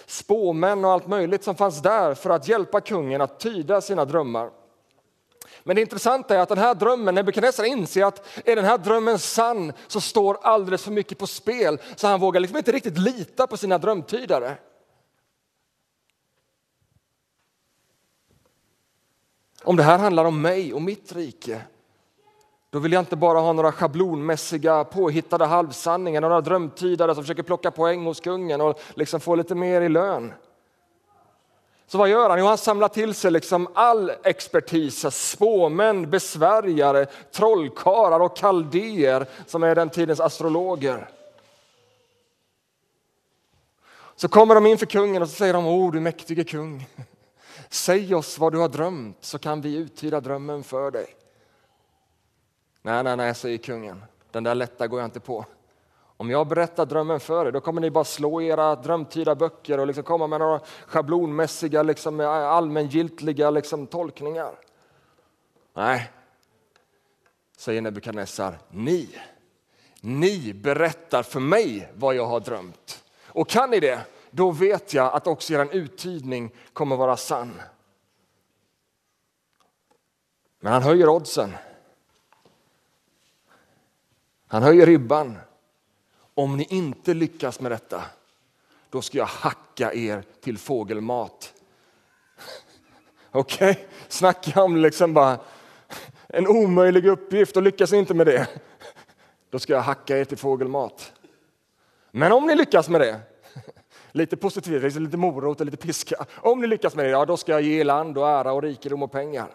spåmän 0.06 0.84
och 0.84 0.90
allt 0.90 1.06
möjligt 1.06 1.44
som 1.44 1.54
fanns 1.54 1.82
där 1.82 2.14
för 2.14 2.30
att 2.30 2.48
hjälpa 2.48 2.80
kungen 2.80 3.20
att 3.20 3.40
tyda 3.40 3.80
sina 3.80 4.04
drömmar. 4.04 4.50
Men 5.66 5.76
det 5.76 5.82
intressanta 5.82 6.36
är 6.36 6.38
att 6.38 6.48
den 6.48 6.58
här 6.58 6.74
drömmen, 6.74 7.14
Nebukadnessar 7.14 7.64
inser 7.64 8.04
att 8.04 8.26
är 8.44 8.56
den 8.56 8.64
här 8.64 8.78
drömmen 8.78 9.18
sann 9.18 9.72
så 9.86 10.00
står 10.00 10.38
alldeles 10.42 10.84
för 10.84 10.90
mycket 10.90 11.18
på 11.18 11.26
spel 11.26 11.78
så 11.96 12.06
han 12.06 12.20
vågar 12.20 12.40
liksom 12.40 12.58
inte 12.58 12.72
riktigt 12.72 12.98
lita 12.98 13.46
på 13.46 13.56
sina 13.56 13.78
drömtydare. 13.78 14.56
Om 19.64 19.76
det 19.76 19.82
här 19.82 19.98
handlar 19.98 20.24
om 20.24 20.42
mig 20.42 20.74
och 20.74 20.82
mitt 20.82 21.12
rike 21.12 21.60
då 22.70 22.78
vill 22.78 22.92
jag 22.92 23.02
inte 23.02 23.16
bara 23.16 23.38
ha 23.38 23.52
några 23.52 23.72
schablonmässiga 23.72 24.84
påhittade 24.84 25.44
halvsanningar, 25.44 26.20
några 26.20 26.40
drömtydare 26.40 27.14
som 27.14 27.24
försöker 27.24 27.42
plocka 27.42 27.70
poäng 27.70 28.04
hos 28.04 28.20
kungen 28.20 28.60
och 28.60 28.80
liksom 28.94 29.20
få 29.20 29.34
lite 29.34 29.54
mer 29.54 29.80
i 29.80 29.88
lön. 29.88 30.32
Så 31.86 31.98
vad 31.98 32.08
gör 32.08 32.30
han? 32.30 32.38
Jo, 32.38 32.46
han 32.46 32.58
samlar 32.58 32.88
till 32.88 33.14
sig 33.14 33.30
liksom 33.30 33.68
all 33.74 34.12
expertis, 34.24 35.06
spåmän, 35.10 36.10
besvärjare, 36.10 37.06
trollkarlar 37.32 38.20
och 38.20 38.36
kaldéer 38.36 39.26
som 39.46 39.62
är 39.62 39.74
den 39.74 39.90
tidens 39.90 40.20
astrologer. 40.20 41.08
Så 44.16 44.28
kommer 44.28 44.54
de 44.54 44.66
inför 44.66 44.86
kungen 44.86 45.22
och 45.22 45.28
så 45.28 45.34
säger 45.34 45.52
de, 45.52 45.66
O 45.66 45.90
du 45.90 46.00
mäktige 46.00 46.44
kung, 46.44 46.88
säg 47.68 48.14
oss 48.14 48.38
vad 48.38 48.52
du 48.52 48.58
har 48.58 48.68
drömt 48.68 49.16
så 49.20 49.38
kan 49.38 49.60
vi 49.60 49.76
uttyda 49.76 50.20
drömmen 50.20 50.64
för 50.64 50.90
dig. 50.90 51.06
Nej, 52.82 53.04
nej, 53.04 53.16
nej, 53.16 53.34
säger 53.34 53.58
kungen, 53.58 54.04
den 54.30 54.44
där 54.44 54.54
lätta 54.54 54.86
går 54.86 55.00
jag 55.00 55.06
inte 55.06 55.20
på. 55.20 55.44
Om 56.16 56.30
jag 56.30 56.48
berättar 56.48 56.86
drömmen 56.86 57.20
för 57.20 57.46
er, 57.46 57.52
då 57.52 57.60
kommer 57.60 57.80
ni 57.80 57.90
bara 57.90 58.04
slå 58.04 58.42
era 58.42 58.76
drömtyda 58.76 59.34
böcker 59.34 59.78
och 59.78 59.86
liksom 59.86 60.04
komma 60.04 60.26
med 60.26 60.40
några 60.40 60.60
schablonmässiga, 60.86 61.82
liksom, 61.82 62.20
eh, 62.20 62.28
allmängiltiga 62.28 63.50
liksom, 63.50 63.86
tolkningar. 63.86 64.58
Nej, 65.74 66.12
säger 67.56 67.80
Nebukadnessar, 67.80 68.58
ni, 68.70 69.18
ni 70.00 70.54
berättar 70.54 71.22
för 71.22 71.40
mig 71.40 71.92
vad 71.94 72.14
jag 72.14 72.26
har 72.26 72.40
drömt. 72.40 73.04
Och 73.26 73.48
kan 73.48 73.70
ni 73.70 73.80
det, 73.80 74.00
då 74.30 74.50
vet 74.50 74.94
jag 74.94 75.14
att 75.14 75.26
också 75.26 75.52
er 75.52 75.68
uttydning 75.72 76.54
kommer 76.72 76.96
vara 76.96 77.16
sann. 77.16 77.62
Men 80.60 80.72
han 80.72 80.82
höjer 80.82 81.08
oddsen. 81.08 81.56
Han 84.46 84.62
höjer 84.62 84.86
ribban. 84.86 85.38
Om 86.38 86.56
ni 86.56 86.66
inte 86.70 87.14
lyckas 87.14 87.60
med 87.60 87.72
detta, 87.72 88.02
då 88.90 89.02
ska 89.02 89.18
jag 89.18 89.26
hacka 89.26 89.94
er 89.94 90.24
till 90.40 90.58
fågelmat. 90.58 91.54
Okej, 93.30 93.70
okay. 93.70 93.84
snacka 94.08 94.62
om 94.62 94.76
liksom 94.76 95.14
bara 95.14 95.38
en 96.28 96.46
omöjlig 96.46 97.06
uppgift 97.06 97.56
och 97.56 97.62
lyckas 97.62 97.92
ni 97.92 97.98
inte 97.98 98.14
med 98.14 98.26
det, 98.26 98.48
då 99.50 99.58
ska 99.58 99.72
jag 99.72 99.80
hacka 99.80 100.18
er 100.18 100.24
till 100.24 100.38
fågelmat. 100.38 101.12
Men 102.10 102.32
om 102.32 102.46
ni 102.46 102.54
lyckas 102.54 102.88
med 102.88 103.00
det, 103.00 103.20
lite 104.12 104.36
positivt, 104.36 104.94
lite 104.94 105.16
morot 105.16 105.60
och 105.60 105.66
lite 105.66 105.76
piska. 105.76 106.26
Om 106.34 106.60
ni 106.60 106.66
lyckas 106.66 106.94
med 106.94 107.04
det, 107.04 107.10
ja, 107.10 107.24
då 107.24 107.36
ska 107.36 107.52
jag 107.52 107.62
ge 107.62 107.84
land 107.84 108.18
och 108.18 108.28
ära 108.28 108.52
och 108.52 108.62
rikedom 108.62 109.02
och 109.02 109.12
pengar. 109.12 109.48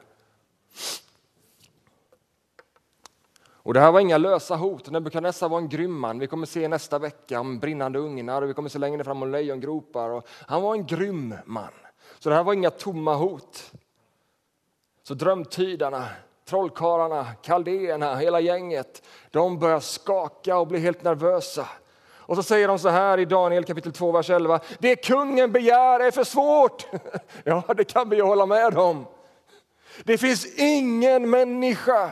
Och 3.64 3.74
det 3.74 3.80
här 3.80 3.92
var 3.92 4.00
inga 4.00 4.18
lösa 4.18 4.56
hot. 4.56 4.90
Nebukadnessar 4.90 5.50
var 5.50 5.58
en 5.58 5.70
grym 5.70 6.00
man. 6.00 6.20
Vi 6.20 6.28
kommer 6.28 6.46
se 6.46 6.68
nästa 6.68 7.00
vecka 7.00 7.40
om 7.40 7.60
brinnande 7.60 8.00
ugnar 8.00 8.42
och 8.42 8.50
vi 8.50 8.54
kommer 8.54 8.70
se 8.70 8.80
längre 8.80 9.04
fram 9.04 9.24
om 9.24 9.32
lejongropar. 9.32 10.10
Och 10.10 10.28
han 10.48 10.62
var 10.62 10.76
en 10.76 10.86
grym 10.86 11.36
man. 11.46 11.72
Så 12.20 12.30
det 12.30 12.36
här 12.36 12.44
var 12.44 12.54
inga 12.54 12.70
tomma 12.70 13.16
hot. 13.16 13.72
Så 15.04 15.14
drömtydarna, 15.14 16.08
trollkarlarna, 16.46 17.28
kaldéerna, 17.42 18.16
hela 18.16 18.40
gänget, 18.40 19.08
de 19.32 19.60
börjar 19.60 19.80
skaka 19.80 20.58
och 20.58 20.68
bli 20.68 20.80
helt 20.80 21.04
nervösa. 21.04 21.68
Och 22.32 22.36
så 22.36 22.44
säger 22.44 22.68
de 22.68 22.80
så 22.80 22.90
här 22.90 23.18
i 23.18 23.26
Daniel 23.26 23.64
kapitel 23.64 23.92
2, 23.92 24.12
vers 24.12 24.30
11. 24.30 24.60
Det 24.80 24.96
kungen 24.96 25.52
begär 25.52 26.00
är 26.00 26.12
för 26.12 26.24
svårt. 26.24 26.88
Ja, 27.44 27.64
det 27.78 27.84
kan 27.84 28.10
vi 28.10 28.16
ju 28.16 28.22
hålla 28.22 28.46
med 28.46 28.78
om. 28.78 29.06
Det 30.04 30.18
finns 30.18 30.56
ingen 30.56 31.30
människa 31.30 32.12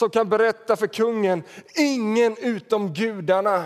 som 0.00 0.10
kan 0.10 0.28
berätta 0.28 0.76
för 0.76 0.86
kungen, 0.86 1.42
ingen 1.74 2.36
utom 2.38 2.92
gudarna. 2.92 3.64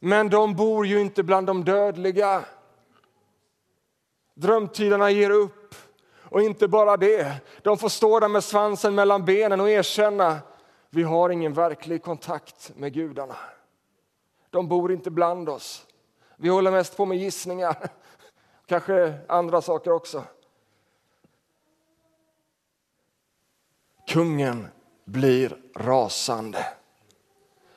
Men 0.00 0.30
de 0.30 0.54
bor 0.54 0.86
ju 0.86 1.00
inte 1.00 1.22
bland 1.22 1.46
de 1.46 1.64
dödliga. 1.64 2.44
Drömtiderna 4.34 5.10
ger 5.10 5.30
upp. 5.30 5.74
Och 6.30 6.42
inte 6.42 6.68
bara 6.68 6.96
det, 6.96 7.32
de 7.62 7.78
får 7.78 7.88
stå 7.88 8.20
där 8.20 8.28
med 8.28 8.44
svansen 8.44 8.94
mellan 8.94 9.24
benen 9.24 9.60
och 9.60 9.70
erkänna 9.70 10.38
vi 10.90 11.02
har 11.02 11.30
ingen 11.30 11.52
verklig 11.52 12.02
kontakt 12.02 12.72
med 12.76 12.92
gudarna. 12.92 13.36
De 14.50 14.68
bor 14.68 14.92
inte 14.92 15.10
bland 15.10 15.48
oss. 15.48 15.86
Vi 16.36 16.48
håller 16.48 16.70
mest 16.70 16.96
på 16.96 17.06
med 17.06 17.18
gissningar, 17.18 17.88
kanske 18.66 19.14
andra 19.28 19.62
saker 19.62 19.92
också. 19.92 20.24
Kungen 24.08 24.68
blir 25.08 25.56
rasande. 25.76 26.66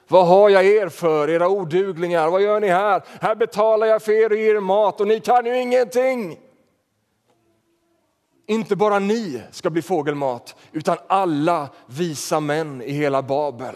Vad 0.07 0.27
har 0.27 0.49
jag 0.49 0.65
er 0.65 0.89
för, 0.89 1.29
era 1.29 1.49
oduglingar? 1.49 2.29
Vad 2.29 2.41
gör 2.41 2.59
ni 2.59 2.67
här? 2.67 3.03
Här 3.21 3.35
betalar 3.35 3.87
jag 3.87 4.01
för 4.01 4.11
er 4.11 4.31
och 4.31 4.37
er 4.37 4.59
mat 4.59 5.01
och 5.01 5.07
ni 5.07 5.19
kan 5.19 5.45
ju 5.45 5.61
ingenting. 5.61 6.39
Inte 8.45 8.75
bara 8.75 8.99
ni 8.99 9.43
ska 9.51 9.69
bli 9.69 9.81
fågelmat, 9.81 10.55
utan 10.71 10.97
alla 11.07 11.69
visa 11.85 12.39
män 12.39 12.81
i 12.81 12.91
hela 12.91 13.21
Babel. 13.21 13.75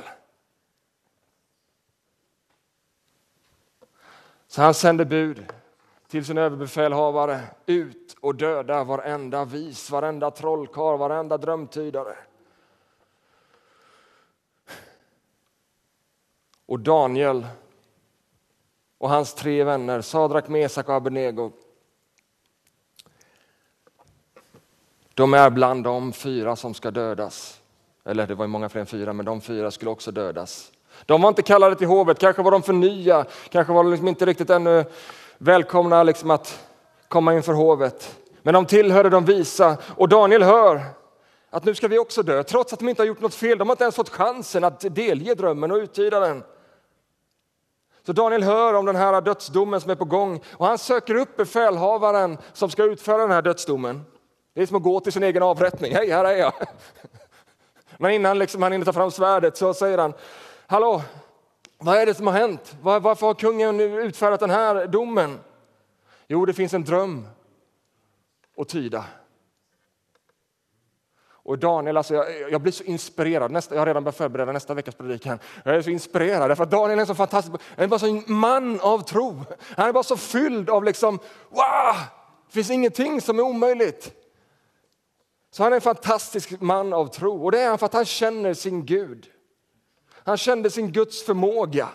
Så 4.47 4.61
han 4.61 4.73
sände 4.73 5.05
bud 5.05 5.45
till 6.07 6.25
sin 6.25 6.37
överbefälhavare 6.37 7.39
ut 7.65 8.15
och 8.21 8.35
döda 8.35 8.83
varenda 8.83 9.45
vis, 9.45 9.91
varenda 9.91 10.31
trollkarl, 10.31 10.97
varenda 10.97 11.37
drömtydare. 11.37 12.15
Och 16.65 16.79
Daniel 16.79 17.47
och 18.97 19.09
hans 19.09 19.33
tre 19.33 19.63
vänner, 19.63 20.01
Sadrak, 20.01 20.47
Mesak 20.47 20.89
och 20.89 20.95
Abednego. 20.95 21.51
De 25.13 25.33
är 25.33 25.49
bland 25.49 25.83
de 25.83 26.13
fyra 26.13 26.55
som 26.55 26.73
ska 26.73 26.91
dödas. 26.91 27.61
Eller 28.05 28.27
det 28.27 28.35
var 28.35 28.45
ju 28.45 28.49
många 28.49 28.69
fler 28.69 28.81
än 28.81 28.87
fyra, 28.87 29.13
men 29.13 29.25
de 29.25 29.41
fyra 29.41 29.71
skulle 29.71 29.91
också 29.91 30.11
dödas. 30.11 30.71
De 31.05 31.21
var 31.21 31.29
inte 31.29 31.41
kallade 31.41 31.75
till 31.75 31.87
hovet, 31.87 32.19
kanske 32.19 32.41
var 32.41 32.51
de 32.51 32.63
för 32.63 32.73
nya, 32.73 33.25
kanske 33.49 33.73
var 33.73 33.83
de 33.83 33.91
liksom 33.91 34.07
inte 34.07 34.25
riktigt 34.25 34.49
ännu 34.49 34.85
välkomna 35.37 36.03
liksom 36.03 36.31
att 36.31 36.67
komma 37.07 37.33
inför 37.33 37.53
hovet. 37.53 38.19
Men 38.41 38.53
de 38.53 38.65
tillhörde 38.65 39.09
de 39.09 39.25
visa 39.25 39.77
och 39.97 40.09
Daniel 40.09 40.43
hör 40.43 40.81
att 41.49 41.65
nu 41.65 41.75
ska 41.75 41.87
vi 41.87 41.99
också 41.99 42.23
dö, 42.23 42.43
trots 42.43 42.73
att 42.73 42.79
de 42.79 42.89
inte 42.89 43.01
har 43.01 43.07
gjort 43.07 43.21
något 43.21 43.33
fel. 43.33 43.57
De 43.57 43.69
har 43.69 43.73
inte 43.73 43.83
ens 43.83 43.95
fått 43.95 44.09
chansen 44.09 44.63
att 44.63 44.95
delge 44.95 45.35
drömmen 45.35 45.71
och 45.71 45.77
uttyda 45.77 46.19
den. 46.19 46.43
Så 48.05 48.13
Daniel 48.13 48.43
hör 48.43 48.73
om 48.73 48.85
den 48.85 48.95
här 48.95 49.21
dödsdomen 49.21 49.81
som 49.81 49.91
är 49.91 49.95
på 49.95 50.05
gång 50.05 50.41
och 50.51 50.65
han 50.65 50.77
söker 50.77 51.15
upp 51.15 51.37
befälhavaren 51.37 52.37
som 52.53 52.69
ska 52.69 52.83
utföra 52.83 53.17
den 53.17 53.31
här 53.31 53.41
dödsdomen. 53.41 54.05
Det 54.53 54.61
är 54.61 54.65
som 54.65 54.77
att 54.77 54.83
gå 54.83 54.99
till 54.99 55.13
sin 55.13 55.23
egen 55.23 55.43
avrättning. 55.43 55.93
Hej, 55.95 56.09
här 56.09 56.25
är 56.25 56.37
jag. 56.37 56.53
Men 57.97 58.11
innan 58.11 58.39
liksom 58.39 58.61
han 58.61 58.71
hinner 58.71 58.85
ta 58.85 58.93
fram 58.93 59.11
svärdet 59.11 59.57
så 59.57 59.73
säger 59.73 59.97
han, 59.97 60.13
hallå, 60.67 61.01
vad 61.77 61.97
är 61.97 62.05
det 62.05 62.13
som 62.13 62.27
har 62.27 62.33
hänt? 62.33 62.75
Varför 62.81 63.27
har 63.27 63.33
kungen 63.33 63.79
utfärdat 63.79 64.39
den 64.39 64.49
här 64.49 64.87
domen? 64.87 65.39
Jo, 66.27 66.45
det 66.45 66.53
finns 66.53 66.73
en 66.73 66.83
dröm 66.83 67.27
att 68.57 68.69
tyda. 68.69 69.05
Och 71.45 71.59
Daniel, 71.59 71.97
alltså 71.97 72.13
jag, 72.13 72.51
jag 72.51 72.61
blir 72.61 72.71
så 72.71 72.83
inspirerad. 72.83 73.51
Nästa, 73.51 73.75
jag 73.75 73.81
har 73.81 73.85
redan 73.85 74.03
börjat 74.03 74.17
förbereda 74.17 74.51
nästa 74.51 74.73
veckas 74.73 74.95
predikan. 74.95 75.39
Jag 75.63 75.75
är 75.75 75.81
så 75.81 75.89
inspirerad, 75.89 76.57
för 76.57 76.65
Daniel 76.65 76.99
är 76.99 77.05
så 77.05 77.15
fantastisk. 77.15 77.63
Han 77.75 77.83
är 77.83 77.87
bara 77.87 77.99
så 77.99 78.07
en 78.07 78.23
man 78.27 78.79
av 78.79 78.99
tro. 78.99 79.43
Han 79.77 79.89
är 79.89 79.93
bara 79.93 80.03
så 80.03 80.17
fylld 80.17 80.69
av 80.69 80.83
liksom, 80.83 81.19
wow! 81.49 81.95
Det 82.47 82.53
finns 82.53 82.69
ingenting 82.69 83.21
som 83.21 83.39
är 83.39 83.43
omöjligt. 83.43 84.11
Så 85.51 85.63
han 85.63 85.71
är 85.71 85.75
en 85.75 85.81
fantastisk 85.81 86.61
man 86.61 86.93
av 86.93 87.07
tro. 87.07 87.43
Och 87.43 87.51
det 87.51 87.59
är 87.59 87.69
han 87.69 87.77
för 87.77 87.85
att 87.85 87.93
han 87.93 88.05
känner 88.05 88.53
sin 88.53 88.85
Gud. 88.85 89.25
Han 90.23 90.37
kände 90.37 90.69
sin 90.69 90.91
Guds 90.91 91.25
förmåga. 91.25 91.89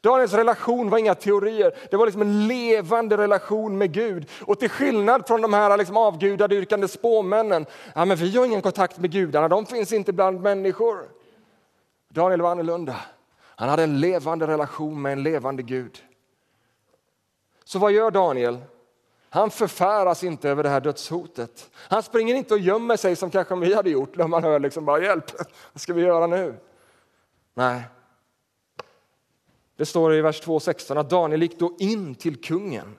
Daniels 0.00 0.34
relation 0.34 0.90
var 0.90 0.98
inga 0.98 1.14
teorier, 1.14 1.74
det 1.90 1.96
var 1.96 2.06
liksom 2.06 2.22
en 2.22 2.46
levande 2.46 3.16
relation 3.16 3.78
med 3.78 3.92
Gud. 3.92 4.28
Och 4.40 4.58
till 4.58 4.70
skillnad 4.70 5.26
från 5.26 5.42
de 5.42 5.52
här 5.52 5.76
liksom 5.76 5.96
avgudadyrkande 5.96 6.88
spåmännen, 6.88 7.66
ja, 7.94 8.04
men 8.04 8.16
vi 8.16 8.36
har 8.36 8.46
ingen 8.46 8.62
kontakt 8.62 8.98
med 8.98 9.12
gudarna, 9.12 9.48
de 9.48 9.66
finns 9.66 9.92
inte 9.92 10.12
bland 10.12 10.40
människor. 10.40 10.98
Daniel 12.08 12.42
var 12.42 12.50
annorlunda. 12.50 12.96
Han 13.40 13.68
hade 13.68 13.82
en 13.82 14.00
levande 14.00 14.46
relation 14.46 15.02
med 15.02 15.12
en 15.12 15.22
levande 15.22 15.62
Gud. 15.62 15.98
Så 17.64 17.78
vad 17.78 17.92
gör 17.92 18.10
Daniel? 18.10 18.58
Han 19.30 19.50
förfäras 19.50 20.24
inte 20.24 20.48
över 20.48 20.62
det 20.62 20.68
här 20.68 20.80
dödshotet. 20.80 21.70
Han 21.74 22.02
springer 22.02 22.34
inte 22.34 22.54
och 22.54 22.60
gömmer 22.60 22.96
sig 22.96 23.16
som 23.16 23.30
kanske 23.30 23.56
vi 23.56 23.74
hade 23.74 23.90
gjort 23.90 24.16
när 24.16 24.26
man 24.26 24.44
hör 24.44 24.60
liksom 24.60 24.84
bara 24.84 25.02
hjälp, 25.02 25.24
vad 25.72 25.80
ska 25.80 25.92
vi 25.92 26.02
göra 26.02 26.26
nu? 26.26 26.54
Nej. 27.54 27.82
Det 29.76 29.86
står 29.86 30.14
i 30.14 30.20
vers 30.20 30.42
2.16 30.42 31.00
att 31.00 31.10
Daniel 31.10 31.42
gick 31.42 31.58
då 31.58 31.76
in 31.78 32.14
till 32.14 32.40
kungen. 32.40 32.96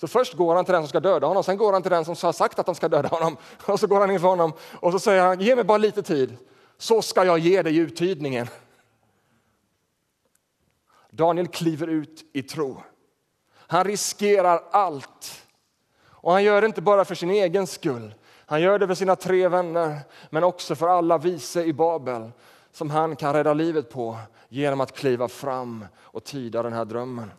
Så 0.00 0.08
först 0.08 0.34
går 0.34 0.54
han 0.54 0.64
till 0.64 0.72
den 0.72 0.82
som 0.82 0.88
ska 0.88 1.00
döda 1.00 1.26
honom, 1.26 1.44
sen 1.44 1.56
går 1.56 1.72
han 1.72 1.82
till 1.82 1.90
den 1.90 2.04
som 2.04 2.16
har 2.22 2.32
sagt 2.32 2.58
att 2.58 2.66
de 2.66 2.74
ska 2.74 2.88
döda 2.88 3.08
honom. 3.08 3.36
Och 3.66 3.80
så 3.80 3.86
går 3.86 4.00
han 4.00 4.10
inför 4.10 4.28
honom 4.28 4.52
och 4.80 4.92
så 4.92 4.98
säger 4.98 5.22
han, 5.22 5.40
ge 5.40 5.54
mig 5.54 5.64
bara 5.64 5.78
lite 5.78 6.02
tid, 6.02 6.36
så 6.78 7.02
ska 7.02 7.24
jag 7.24 7.38
ge 7.38 7.62
dig 7.62 7.76
uttydningen. 7.76 8.46
Daniel 11.10 11.48
kliver 11.48 11.86
ut 11.86 12.24
i 12.32 12.42
tro. 12.42 12.82
Han 13.56 13.84
riskerar 13.84 14.62
allt. 14.70 15.42
Och 16.08 16.32
han 16.32 16.44
gör 16.44 16.60
det 16.60 16.66
inte 16.66 16.82
bara 16.82 17.04
för 17.04 17.14
sin 17.14 17.30
egen 17.30 17.66
skull. 17.66 18.14
Han 18.46 18.60
gör 18.60 18.78
det 18.78 18.86
för 18.86 18.94
sina 18.94 19.16
tre 19.16 19.48
vänner, 19.48 20.00
men 20.30 20.44
också 20.44 20.74
för 20.74 20.88
alla 20.88 21.18
vise 21.18 21.64
i 21.64 21.72
Babel 21.72 22.30
som 22.76 22.90
han 22.90 23.16
kan 23.16 23.32
rädda 23.32 23.54
livet 23.54 23.90
på 23.90 24.18
genom 24.48 24.80
att 24.80 24.96
kliva 24.96 25.28
fram 25.28 25.86
och 25.96 26.24
tyda 26.24 26.62
den 26.62 26.72
här 26.72 26.84
drömmen. 26.84 27.30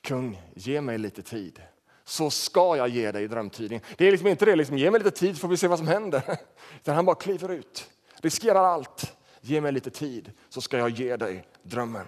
Kung, 0.00 0.42
ge 0.54 0.80
mig 0.80 0.98
lite 0.98 1.22
tid, 1.22 1.62
så 2.04 2.30
ska 2.30 2.76
jag 2.76 2.88
ge 2.88 3.12
dig 3.12 3.28
drömtydningen. 3.28 3.84
Det 3.96 4.06
är 4.06 4.10
liksom 4.10 4.28
inte 4.28 4.44
det, 4.44 4.56
liksom, 4.56 4.78
ge 4.78 4.90
mig 4.90 5.00
lite 5.00 5.18
tid 5.18 5.36
så 5.36 5.40
får 5.40 5.48
vi 5.48 5.56
se 5.56 5.68
vad 5.68 5.78
som 5.78 5.88
händer. 5.88 6.22
Utan 6.80 6.94
han 6.94 7.04
bara 7.04 7.16
kliver 7.16 7.48
ut, 7.48 7.90
riskerar 8.14 8.64
allt. 8.64 9.16
Ge 9.40 9.60
mig 9.60 9.72
lite 9.72 9.90
tid 9.90 10.32
så 10.48 10.60
ska 10.60 10.78
jag 10.78 10.88
ge 10.88 11.16
dig 11.16 11.48
drömmen. 11.62 12.06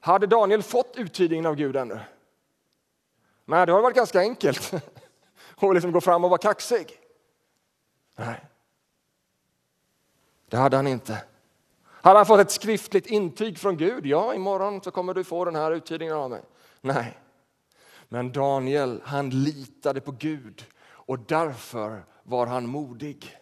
Hade 0.00 0.26
Daniel 0.26 0.62
fått 0.62 0.96
uttydningen 0.96 1.46
av 1.46 1.54
Gud 1.54 1.76
ännu? 1.76 2.00
Nej, 3.44 3.66
det 3.66 3.72
har 3.72 3.82
varit 3.82 3.96
ganska 3.96 4.20
enkelt 4.20 4.72
att 5.56 5.74
liksom 5.74 5.92
gå 5.92 6.00
fram 6.00 6.24
och 6.24 6.30
vara 6.30 6.38
kaxig. 6.38 6.86
Nej, 8.16 8.40
det 10.48 10.56
hade 10.56 10.76
han 10.76 10.86
inte. 10.86 11.24
Hade 11.84 12.18
han 12.18 12.26
fått 12.26 12.40
ett 12.40 12.50
skriftligt 12.50 13.06
intyg 13.06 13.58
från 13.58 13.76
Gud? 13.76 14.06
Ja, 14.06 14.34
imorgon 14.34 14.82
så 14.82 14.90
kommer 14.90 15.14
du 15.14 15.24
få 15.24 15.44
den 15.44 15.54
här 15.54 15.72
uttydningen 15.72 16.16
av 16.16 16.30
mig. 16.30 16.42
Nej, 16.80 17.18
men 18.08 18.32
Daniel, 18.32 19.00
han 19.04 19.30
litade 19.30 20.00
på 20.00 20.12
Gud 20.12 20.64
och 20.88 21.18
därför 21.18 22.04
var 22.22 22.46
han 22.46 22.66
modig. 22.66 23.36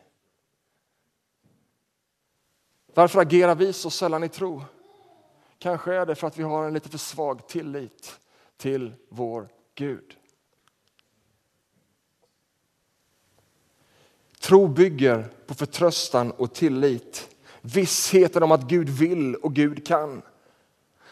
Varför 2.94 3.20
agerar 3.20 3.54
vi 3.54 3.72
så 3.72 3.90
sällan 3.90 4.24
i 4.24 4.28
tro? 4.28 4.62
Kanske 5.58 5.94
är 5.94 6.06
det 6.06 6.14
för 6.14 6.26
att 6.26 6.38
vi 6.38 6.42
har 6.42 6.66
en 6.66 6.74
lite 6.74 6.88
för 6.88 6.98
svag 6.98 7.48
tillit 7.48 8.20
till 8.56 8.94
vår 9.08 9.48
Gud. 9.74 10.16
Tro 14.44 14.68
bygger 14.68 15.26
på 15.46 15.54
förtröstan 15.54 16.30
och 16.30 16.54
tillit. 16.54 17.28
Vissheten 17.60 18.42
om 18.42 18.52
att 18.52 18.62
Gud 18.62 18.88
vill 18.88 19.34
och 19.34 19.52
Gud 19.52 19.86
kan. 19.86 20.22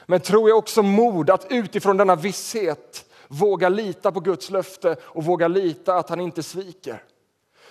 Men 0.06 0.20
tro 0.20 0.48
är 0.48 0.52
också 0.52 0.82
mod 0.82 1.30
att 1.30 1.46
utifrån 1.50 1.96
denna 1.96 2.16
visshet 2.16 3.04
våga 3.28 3.68
lita 3.68 4.12
på 4.12 4.20
Guds 4.20 4.50
löfte 4.50 4.96
och 5.02 5.24
våga 5.24 5.48
lita 5.48 5.94
att 5.94 6.08
han 6.08 6.20
inte 6.20 6.42
sviker. 6.42 7.02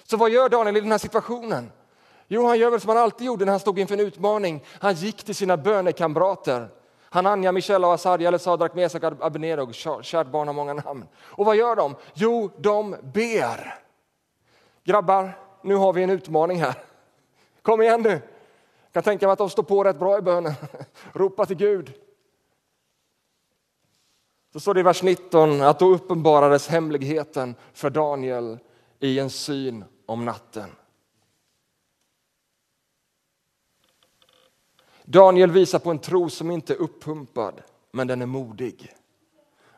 Så 0.04 0.18
vad 0.18 0.30
gör 0.30 0.50
Daniel 0.50 0.78
i 0.78 0.82
den 0.82 0.92
här 0.92 0.98
situationen? 0.98 1.72
Jo, 2.28 2.48
han 2.48 2.60
gör 2.60 2.70
väl 2.70 2.82
som 2.82 2.90
han 2.90 2.98
alltid 2.98 3.28
gjorde 3.28 3.46
när 3.46 3.52
han 3.52 3.60
stod 3.60 3.80
inför 3.80 3.94
en 3.94 4.00
utmaning. 4.00 4.64
Han 4.80 4.94
gick 4.94 5.24
till 5.24 5.36
sina 5.36 5.58
bönekamrater. 5.58 6.70
Hananja, 7.10 7.52
Mishael 7.52 7.86
och 7.86 7.94
Asaria, 7.94 8.28
eller 8.28 8.38
Sadrak, 8.38 8.76
Mesak, 8.76 9.04
Abednego, 9.04 9.74
kärt 10.02 10.28
barn 10.28 10.48
har 10.48 10.54
många 10.54 10.74
namn. 10.74 11.06
Och 11.20 11.46
vad 11.46 11.56
gör 11.56 11.76
de? 11.76 11.96
Jo, 12.14 12.52
de 12.58 12.96
ber. 13.14 13.78
Grabbar, 14.84 15.38
nu 15.64 15.76
har 15.76 15.94
vi 15.94 16.04
en 16.04 16.10
utmaning 16.10 16.62
här. 16.62 16.76
Kom 17.62 17.82
igen 17.82 18.02
nu. 18.02 18.10
Jag 18.10 18.94
kan 18.94 19.04
tänka 19.04 19.28
mig 19.28 19.34
att 19.34 19.40
de 19.40 19.50
står 19.50 19.64
på 19.64 19.84
rätt 19.84 20.00
bra 20.00 20.18
i 20.18 20.22
bönen. 20.22 20.54
Ropa 21.14 21.46
till 21.46 21.58
Gud. 21.58 21.94
Så 24.54 24.60
står 24.60 24.74
det 24.74 24.80
i 24.80 24.84
vers 24.84 25.04
19 25.04 25.62
att 25.62 25.80
då 25.80 25.90
uppenbarades 25.90 26.68
hemligheten 26.68 27.56
för 27.74 27.90
Daniel 27.90 28.60
i 29.00 29.20
en 29.20 29.30
syn 29.30 29.86
om 30.06 30.26
natten. 30.26 30.70
Daniel 35.04 35.52
visar 35.52 35.80
på 35.80 35.92
en 35.92 36.00
tro 36.00 36.30
som 36.30 36.52
inte 36.52 36.74
är 36.74 36.78
uppumpad, 36.78 37.62
men 37.92 38.08
den 38.08 38.22
är 38.22 38.26
modig. 38.26 38.94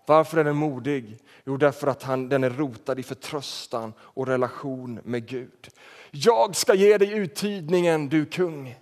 Varför 0.05 0.37
är 0.37 0.43
den 0.43 0.55
modig? 0.55 1.17
Jo, 1.45 1.57
därför 1.57 1.87
att 1.87 2.03
han, 2.03 2.29
den 2.29 2.43
är 2.43 2.49
rotad 2.49 2.99
i 2.99 3.03
förtröstan 3.03 3.93
och 3.99 4.27
relation 4.27 4.99
med 5.03 5.27
Gud. 5.27 5.69
Jag 6.11 6.55
ska 6.55 6.73
ge 6.73 6.97
dig 6.97 7.13
uttydningen, 7.13 8.09
du 8.09 8.25
kung. 8.25 8.79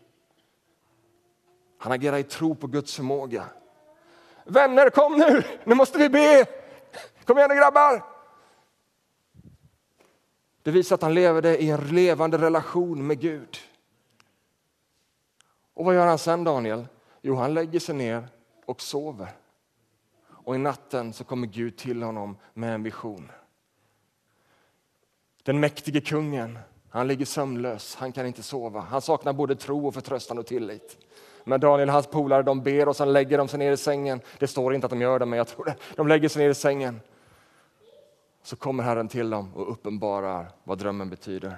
Han 1.78 1.92
agerar 1.92 2.18
i 2.18 2.24
tro 2.24 2.56
på 2.56 2.68
Guds 2.68 2.96
förmåga. 2.96 3.46
Vänner, 4.46 4.90
kom 4.90 5.18
nu! 5.18 5.44
Nu 5.64 5.76
måste 5.76 5.98
vi 5.98 6.10
be! 6.10 6.46
Kom 7.26 7.38
igen 7.38 7.50
nu 7.50 7.56
grabbar! 7.56 8.04
Det 10.64 10.72
visar 10.72 10.96
att 10.96 11.02
han 11.02 11.14
levde 11.14 11.64
i 11.64 11.70
en 11.70 11.88
levande 11.88 12.38
relation 12.38 13.08
med 13.08 13.20
Gud. 13.20 13.58
Och 15.74 15.86
vad 15.86 15.96
gör 15.96 16.08
han 16.08 16.18
sen 16.18 16.44
Daniel? 16.44 16.88
Jo, 17.22 17.36
han 17.36 17.54
lägger 17.54 17.80
sig 17.80 17.96
ner 17.96 18.28
och 18.66 18.82
sover. 18.82 19.41
Och 20.44 20.56
i 20.56 20.58
natten 20.58 21.14
så 21.14 21.24
kommer 21.24 21.48
Gud 21.48 21.78
till 21.78 22.04
honom 22.04 22.38
med 22.54 22.76
en 22.76 22.84
vision. 22.84 23.32
Den 25.44 25.60
mäktige 25.60 26.02
kungen, 26.02 26.60
han 26.90 27.08
ligger 27.08 27.26
sömnlös, 27.26 27.96
han 27.96 28.12
kan 28.12 28.26
inte 28.26 28.44
sova. 28.44 28.80
Han 28.80 29.02
saknar 29.02 29.34
både 29.34 29.56
tro 29.56 29.88
och 29.88 29.94
förtröstan 29.94 30.38
och 30.38 30.46
tillit. 30.46 30.98
Men 31.44 31.60
Daniel 31.60 31.90
och 31.90 31.94
hans 31.94 32.08
polare 32.08 32.44
de 32.44 32.64
ber 32.64 32.88
och 32.88 32.96
sen 32.96 33.14
lägger 33.14 33.38
de 33.38 33.48
sig 33.48 33.60
ner 33.60 33.72
i 33.72 33.78
sängen. 33.78 34.22
Det 34.40 34.48
står 34.48 34.74
inte 34.74 34.86
att 34.86 34.92
de 34.92 35.02
gör 35.02 35.20
det, 35.20 35.26
men 35.26 35.38
jag 35.38 35.48
tror 35.48 35.66
det. 35.66 35.76
De 35.96 36.08
lägger 36.08 36.30
sig 36.30 36.44
ner 36.44 36.50
i 36.50 36.56
sängen. 36.56 37.02
Så 38.44 38.56
kommer 38.56 38.84
Herren 38.84 39.08
till 39.08 39.30
dem 39.30 39.56
och 39.56 39.72
uppenbarar 39.72 40.52
vad 40.64 40.78
drömmen 40.78 41.10
betyder. 41.10 41.58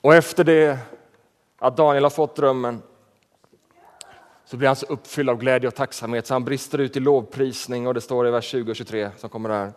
Och 0.00 0.14
efter 0.14 0.44
det 0.44 0.78
att 1.58 1.76
Daniel 1.76 2.04
har 2.04 2.10
fått 2.10 2.36
drömmen 2.36 2.82
så 4.46 4.56
blir 4.56 4.68
han 4.68 4.76
så 4.76 4.86
uppfylld 4.86 5.30
av 5.30 5.38
glädje 5.38 5.68
och 5.68 5.74
tacksamhet 5.74 6.26
så 6.26 6.34
han 6.34 6.44
brister 6.44 6.78
ut 6.78 6.96
i 6.96 7.00
lovprisning 7.00 7.86
och 7.86 7.94
det 7.94 8.00
står 8.00 8.28
i 8.28 8.30
vers 8.30 8.44
20 8.44 8.70
och 8.70 8.76
23 8.76 9.10
som 9.16 9.30
kommer 9.30 9.50
här. 9.50 9.72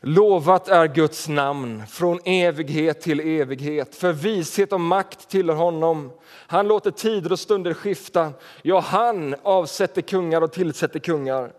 Lovat 0.00 0.68
är 0.68 0.86
Guds 0.86 1.28
namn 1.28 1.86
från 1.86 2.20
evighet 2.24 3.00
till 3.00 3.20
evighet, 3.20 3.94
för 3.94 4.12
vishet 4.12 4.72
och 4.72 4.80
makt 4.80 5.28
tillhör 5.28 5.56
honom. 5.56 6.12
Han 6.26 6.68
låter 6.68 6.90
tider 6.90 7.32
och 7.32 7.38
stunder 7.38 7.74
skifta, 7.74 8.32
ja, 8.62 8.80
han 8.80 9.34
avsätter 9.42 10.02
kungar 10.02 10.42
och 10.42 10.52
tillsätter 10.52 10.98
kungar. 10.98 11.52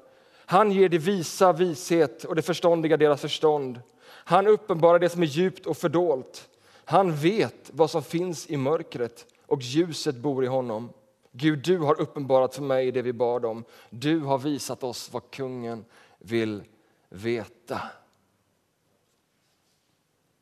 Han 0.45 0.71
ger 0.71 0.89
de 0.89 0.97
visa 0.97 1.54
vishet 1.54 2.23
och 2.23 2.36
det 2.36 2.41
förståndiga 2.41 2.97
deras 2.97 3.21
förstånd. 3.21 3.80
Han 4.08 4.47
uppenbarar 4.47 4.99
det 4.99 5.10
som 5.10 5.21
är 5.21 5.28
djupt 5.28 5.65
och 5.65 5.78
fördolt. 5.78 6.47
Han 6.86 7.15
vet 7.15 7.69
vad 7.71 7.89
som 7.89 8.04
finns 8.04 8.49
i 8.49 8.58
mörkret 8.58 9.25
och 9.47 9.62
ljuset 9.62 10.15
bor 10.15 10.43
i 10.43 10.47
honom. 10.47 10.89
Gud, 11.38 11.60
du 11.60 11.78
har 11.78 12.02
uppenbarat 12.02 12.56
för 12.56 12.62
mig 12.62 12.91
det 12.91 13.02
vi 13.02 13.13
bad 13.13 13.45
om. 13.45 13.63
Du 13.89 14.19
har 14.19 14.38
visat 14.38 14.84
oss 14.84 15.13
vad 15.13 15.32
kungen 15.32 15.86
vill 16.17 16.63
veta. 17.10 17.82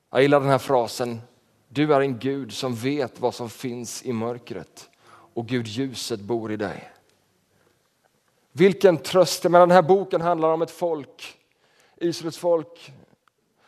Jag 0.10 0.22
gillar 0.22 0.40
den 0.40 0.50
här 0.50 0.58
frasen. 0.58 1.22
Du 1.68 1.94
är 1.94 2.02
en 2.02 2.20
Gud 2.20 2.54
som 2.54 2.76
vet 2.76 3.20
vad 3.20 3.36
som 3.36 3.50
finns 3.50 4.04
i 4.04 4.14
mörkret 4.14 4.90
och 5.34 5.48
Gud, 5.48 5.68
ljuset 5.68 6.20
bor 6.20 6.52
i 6.52 6.58
dig. 6.58 6.92
Vilken 8.52 8.98
tröst! 8.98 9.44
Men 9.44 9.52
den 9.52 9.72
här 9.72 9.82
boken 9.82 10.22
handlar 10.22 10.54
om 10.54 10.62
ett 10.62 10.72
folk, 10.72 11.38
Israels 11.98 12.38
folk, 12.38 12.94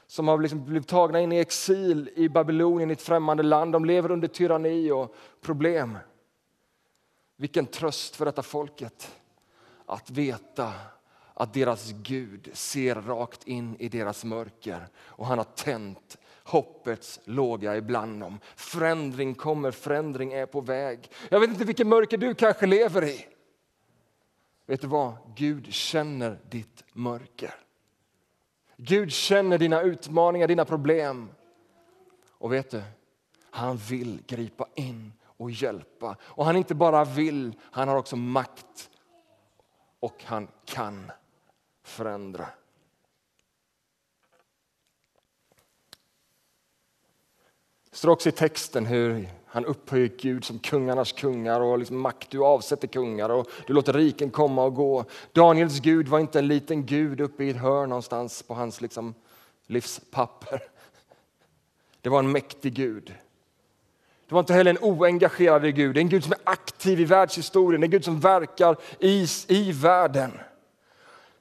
som 0.07 0.27
har 0.27 0.37
liksom 0.37 0.65
blivit 0.65 0.87
tagna 0.87 1.19
in 1.21 1.31
i 1.31 1.39
exil 1.39 2.09
i 2.15 2.29
Babylonien, 2.29 2.89
i 2.89 2.93
ett 2.93 3.01
främmande 3.01 3.43
land. 3.43 3.71
De 3.71 3.85
lever 3.85 4.11
under 4.11 4.27
tyranni 4.27 4.91
och 4.91 5.15
problem. 5.41 5.97
Vilken 7.35 7.65
tröst 7.65 8.15
för 8.15 8.25
detta 8.25 8.43
folket 8.43 9.15
att 9.85 10.09
veta 10.09 10.73
att 11.33 11.53
deras 11.53 11.91
Gud 11.91 12.49
ser 12.53 12.95
rakt 12.95 13.47
in 13.47 13.75
i 13.79 13.89
deras 13.89 14.23
mörker 14.23 14.87
och 14.97 15.25
han 15.25 15.37
har 15.37 15.45
tänt 15.45 16.17
hoppets 16.43 17.19
låga 17.23 17.77
ibland 17.77 18.19
dem. 18.19 18.39
Förändring 18.55 19.35
kommer, 19.35 19.71
förändring 19.71 20.33
är 20.33 20.45
på 20.45 20.61
väg. 20.61 21.11
Jag 21.29 21.39
vet 21.39 21.49
inte 21.49 21.65
vilket 21.65 21.87
mörker 21.87 22.17
du 22.17 22.35
kanske 22.35 22.65
lever 22.65 23.03
i. 23.03 23.25
Vet 24.65 24.81
du 24.81 24.87
vad? 24.87 25.13
Gud 25.35 25.73
känner 25.73 26.39
ditt 26.49 26.83
mörker. 26.93 27.53
Gud 28.77 29.11
känner 29.11 29.57
dina 29.57 29.81
utmaningar, 29.81 30.47
dina 30.47 30.65
problem. 30.65 31.29
Och 32.29 32.53
vet 32.53 32.71
du, 32.71 32.83
han 33.49 33.77
vill 33.77 34.21
gripa 34.27 34.67
in 34.75 35.13
och 35.37 35.51
hjälpa. 35.51 36.17
Och 36.23 36.45
han 36.45 36.55
inte 36.55 36.75
bara 36.75 37.05
vill, 37.05 37.55
han 37.61 37.87
har 37.87 37.95
också 37.95 38.15
makt 38.15 38.89
och 39.99 40.23
han 40.23 40.47
kan 40.65 41.11
förändra. 41.83 42.47
Det 47.89 47.97
står 47.97 48.09
också 48.11 48.29
i 48.29 48.31
texten 48.31 48.85
hur 48.85 49.29
han 49.45 49.65
upphöjer 49.65 50.11
Gud 50.17 50.45
som 50.45 50.59
kungarnas 50.59 51.11
kungar 51.11 51.61
och 51.61 51.79
liksom 51.79 51.97
makt. 51.97 52.29
Du 52.29 52.43
avsätter 52.43 52.87
kungar 52.87 53.29
och 53.29 53.47
du 53.67 53.73
låter 53.73 53.93
riken 53.93 54.29
komma 54.29 54.63
och 54.63 54.75
gå. 54.75 55.05
Daniels 55.33 55.79
Gud 55.79 56.07
var 56.07 56.19
inte 56.19 56.39
en 56.39 56.47
liten 56.47 56.85
gud 56.85 57.21
uppe 57.21 57.43
i 57.43 57.49
ett 57.49 57.57
hörn 57.57 57.89
någonstans 57.89 58.43
på 58.43 58.53
hans 58.53 58.81
liksom 58.81 59.13
livspapper. 59.67 60.61
Det 62.01 62.09
var 62.09 62.19
en 62.19 62.31
mäktig 62.31 62.73
Gud. 62.73 63.15
Det 64.27 64.33
var 64.33 64.39
inte 64.39 64.53
heller 64.53 64.71
en 64.71 64.77
oengagerad 64.81 65.75
Gud, 65.75 65.95
det 65.95 65.99
är 65.99 66.01
en 66.01 66.09
Gud 66.09 66.23
som 66.23 66.31
är 66.31 66.39
aktiv 66.43 66.99
i 66.99 67.05
världshistorien, 67.05 67.83
en 67.83 67.89
Gud 67.89 68.05
som 68.05 68.19
verkar 68.19 68.77
i, 68.99 69.27
i 69.47 69.71
världen. 69.71 70.31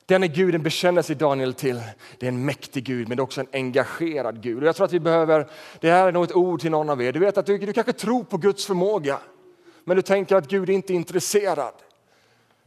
Denne 0.06 0.28
guden 0.28 0.62
bekänner 0.62 1.02
sig 1.02 1.16
Daniel 1.16 1.54
till. 1.54 1.82
Det 2.18 2.26
är 2.26 2.28
en 2.28 2.44
mäktig 2.44 2.84
Gud, 2.84 3.08
men 3.08 3.16
det 3.16 3.20
är 3.20 3.24
också 3.24 3.40
en 3.40 3.46
engagerad 3.52 4.42
Gud. 4.42 4.62
Och 4.62 4.68
jag 4.68 4.76
tror 4.76 4.84
att 4.84 4.92
vi 4.92 5.00
behöver, 5.00 5.48
det 5.80 5.90
här 5.90 6.06
är 6.06 6.12
nog 6.12 6.24
ett 6.24 6.36
ord 6.36 6.60
till 6.60 6.70
någon 6.70 6.90
av 6.90 7.02
er. 7.02 7.12
Du 7.12 7.18
vet 7.18 7.38
att 7.38 7.46
du, 7.46 7.58
du 7.58 7.72
kanske 7.72 7.92
tror 7.92 8.24
på 8.24 8.36
Guds 8.36 8.66
förmåga, 8.66 9.18
men 9.84 9.96
du 9.96 10.02
tänker 10.02 10.36
att 10.36 10.48
Gud 10.48 10.70
inte 10.70 10.92
är 10.92 10.94
intresserad. 10.94 11.74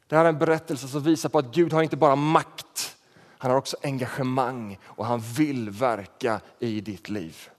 Det 0.08 0.16
här 0.16 0.26
är 0.26 0.30
en 0.30 0.38
berättelse 0.38 0.88
som 0.88 1.04
visar 1.04 1.30
på 1.30 1.38
att 1.38 1.54
Gud 1.56 1.74
har 1.74 1.84
inte 1.84 1.98
bara 1.98 2.16
makt, 2.16 2.96
han 3.38 3.52
har 3.52 3.58
också 3.58 3.78
engagemang 3.84 4.80
och 4.86 5.06
han 5.06 5.20
vill 5.38 5.70
verka 5.70 6.42
i 6.60 6.82
ditt 6.82 7.10
liv. 7.10 7.50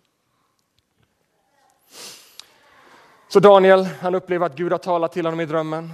Så 3.31 3.41
Daniel, 3.41 3.85
han 3.85 4.15
upplever 4.15 4.47
att 4.47 4.57
Gud 4.57 4.73
har 4.73 4.79
talat 4.79 5.13
till 5.13 5.27
honom 5.27 5.41
i 5.41 5.47
drömmen. 5.47 5.93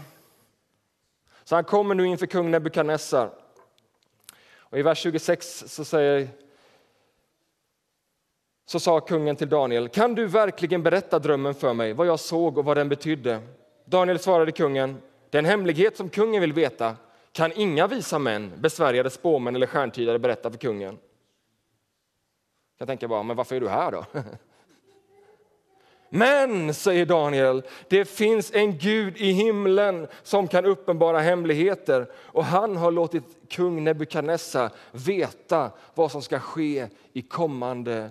Så 1.44 1.54
han 1.54 1.64
kommer 1.64 1.94
nu 1.94 2.06
inför 2.06 2.26
kung 2.26 2.50
Nebukadnessar. 2.50 3.30
Och 4.56 4.78
I 4.78 4.82
vers 4.82 4.98
26 4.98 5.64
så 5.66 5.84
säger 5.84 6.28
så 8.66 8.80
sa 8.80 9.00
kungen 9.00 9.36
till 9.36 9.48
Daniel, 9.48 9.88
kan 9.88 10.14
du 10.14 10.26
verkligen 10.26 10.82
berätta 10.82 11.18
drömmen 11.18 11.54
för 11.54 11.74
mig, 11.74 11.92
vad 11.92 12.06
jag 12.06 12.20
såg 12.20 12.58
och 12.58 12.64
vad 12.64 12.76
den 12.76 12.88
betydde? 12.88 13.40
Daniel 13.84 14.18
svarade 14.18 14.52
kungen, 14.52 15.02
den 15.30 15.44
hemlighet 15.44 15.96
som 15.96 16.08
kungen 16.08 16.40
vill 16.40 16.52
veta 16.52 16.96
kan 17.32 17.52
inga 17.52 17.86
visa 17.86 18.18
män, 18.18 18.52
besvärjade 18.56 19.10
spåmän 19.10 19.56
eller 19.56 19.66
stjärntydare 19.66 20.18
berätta 20.18 20.50
för 20.50 20.58
kungen. 20.58 20.98
Jag 22.78 22.88
tänker 22.88 23.08
bara, 23.08 23.22
men 23.22 23.36
varför 23.36 23.56
är 23.56 23.60
du 23.60 23.68
här 23.68 23.92
då? 23.92 24.04
Men, 26.08 26.74
säger 26.74 27.06
Daniel, 27.06 27.62
det 27.88 28.04
finns 28.04 28.52
en 28.54 28.78
Gud 28.78 29.16
i 29.16 29.30
himlen 29.32 30.06
som 30.22 30.48
kan 30.48 30.64
uppenbara 30.64 31.20
hemligheter 31.20 32.10
och 32.14 32.44
han 32.44 32.76
har 32.76 32.90
låtit 32.90 33.24
kung 33.48 33.84
Nebukadnessar 33.84 34.70
veta 34.92 35.70
vad 35.94 36.12
som 36.12 36.22
ska 36.22 36.38
ske 36.38 36.88
i 37.12 37.22
kommande 37.22 38.10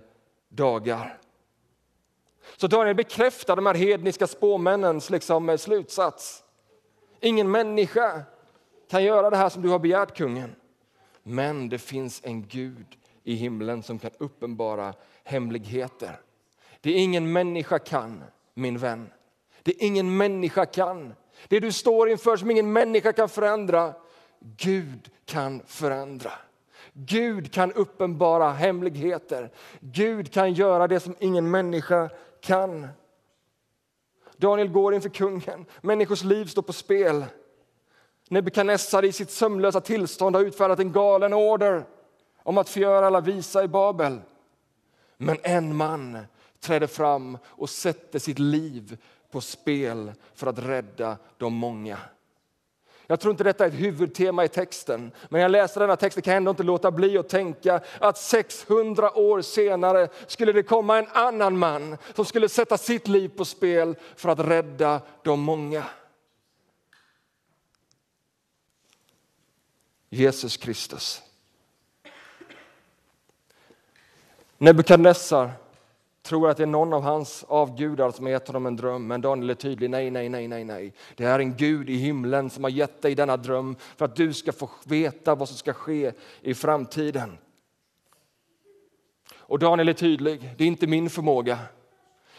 dagar. 0.50 1.20
Så 2.58 2.68
Daniel 2.68 2.96
bekräftar 2.96 3.56
de 3.56 3.66
här 3.66 3.74
hedniska 3.74 4.28
spåmännens 4.28 5.10
liksom 5.10 5.58
slutsats. 5.58 6.44
Ingen 7.20 7.52
människa 7.52 8.22
kan 8.90 9.04
göra 9.04 9.30
det 9.30 9.38
här 9.38 9.50
som 9.50 9.62
du 9.62 9.70
har 9.70 9.80
begärt, 9.80 10.18
kungen. 10.18 10.56
Men 11.24 11.70
det 11.70 11.80
finns 11.80 12.22
en 12.24 12.48
Gud 12.48 12.98
i 13.24 13.34
himlen 13.36 13.84
som 13.84 14.00
kan 14.00 14.12
uppenbara 14.18 14.94
hemligheter. 15.24 16.20
Det 16.84 16.92
ingen 16.92 17.32
människa 17.32 17.80
kan, 17.80 18.24
min 18.54 18.78
vän. 18.78 19.10
Det 19.64 19.72
ingen 19.72 20.18
människa 20.18 20.66
kan. 20.66 21.14
Det 21.48 21.60
du 21.60 21.72
står 21.72 22.10
inför 22.10 22.38
som 22.38 22.52
ingen 22.52 22.74
människa 22.74 23.14
kan 23.14 23.30
förändra, 23.30 23.94
Gud 24.40 25.10
kan 25.26 25.62
förändra. 25.68 26.32
Gud 26.94 27.54
kan 27.54 27.74
uppenbara 27.74 28.52
hemligheter. 28.52 29.52
Gud 29.80 30.34
kan 30.34 30.54
göra 30.54 30.88
det 30.88 31.00
som 31.00 31.16
ingen 31.20 31.52
människa 31.52 32.10
kan. 32.42 32.88
Daniel 34.38 34.70
går 34.70 34.94
inför 34.94 35.10
kungen. 35.10 35.66
Människors 35.82 36.24
liv 36.24 36.46
står 36.46 36.62
på 36.62 36.74
spel. 36.74 37.26
Nebukadnessar 38.30 39.06
i 39.06 39.12
sitt 39.12 39.32
sömnlösa 39.32 39.82
tillstånd 39.82 40.36
har 40.36 40.44
utfärdat 40.44 40.80
en 40.80 40.92
galen 40.92 41.34
order 41.34 41.86
om 42.38 42.58
att 42.58 42.70
förgöra 42.70 43.08
alla 43.08 43.22
visa 43.22 43.64
i 43.64 43.68
Babel. 43.68 44.22
Men 45.18 45.38
en 45.44 45.76
man 45.76 46.18
träder 46.64 46.88
fram 46.88 47.38
och 47.46 47.70
sätter 47.70 48.20
sitt 48.20 48.40
liv 48.40 48.98
på 49.32 49.42
spel 49.42 50.12
för 50.36 50.48
att 50.48 50.60
rädda 50.60 51.18
de 51.38 51.54
många. 51.54 51.98
Jag 53.08 53.20
tror 53.20 53.32
inte 53.32 53.44
detta 53.44 53.64
är 53.64 53.68
ett 53.68 53.80
huvudtema 53.80 54.46
i 54.46 54.48
texten, 54.48 55.02
men 55.02 55.12
när 55.30 55.40
jag 55.40 55.52
läser 55.52 55.82
denna 55.82 55.96
text 55.96 56.22
kan 56.22 56.32
jag 56.32 56.38
ändå 56.38 56.52
inte 56.52 56.64
låta 56.64 56.92
bli 56.92 57.18
att 57.18 57.30
tänka 57.30 57.82
att 58.00 58.18
600 58.18 59.18
år 59.18 59.42
senare 59.42 60.10
skulle 60.28 60.52
det 60.52 60.64
komma 60.64 60.98
en 60.98 61.08
annan 61.08 61.58
man 61.58 61.98
som 62.16 62.26
skulle 62.26 62.50
sätta 62.50 62.78
sitt 62.78 63.08
liv 63.08 63.30
på 63.30 63.46
spel 63.46 63.96
för 64.16 64.30
att 64.30 64.40
rädda 64.40 65.02
de 65.24 65.40
många. 65.40 65.84
Jesus 70.10 70.58
Kristus. 70.58 71.22
Nebukadnessar 74.58 75.52
tror 76.24 76.50
att 76.50 76.58
det 76.58 76.64
är 76.64 76.68
någon 76.68 76.94
av 76.94 77.02
hans 77.02 77.46
avgudar 77.48 78.12
som 78.12 78.26
har 78.26 78.32
gett 78.32 78.48
honom 78.48 78.66
en 78.66 78.76
dröm. 78.76 79.08
Men 79.08 79.22
Daniel 79.22 79.50
är 79.50 79.54
tydlig, 79.54 79.90
nej, 79.90 80.12
nej, 80.12 80.30
nej, 80.30 80.48
nej, 80.48 80.64
nej. 80.64 80.94
Det 81.16 81.24
är 81.24 81.40
en 81.40 81.56
Gud 81.56 81.90
i 81.90 81.96
himlen 81.96 82.50
som 82.50 82.64
har 82.64 82.72
gett 82.72 83.02
dig 83.02 83.16
denna 83.16 83.38
dröm 83.38 83.76
för 83.98 84.06
att 84.06 84.16
du 84.16 84.34
ska 84.34 84.52
få 84.52 84.70
veta 84.84 85.36
vad 85.36 85.50
som 85.50 85.58
ska 85.58 85.74
ske 85.74 86.12
i 86.42 86.54
framtiden. 86.54 87.38
Och 89.36 89.60
Daniel 89.60 89.90
är 89.90 89.94
tydlig, 89.94 90.50
det 90.58 90.64
är 90.64 90.68
inte 90.68 90.88
min 90.88 91.10
förmåga. 91.10 91.60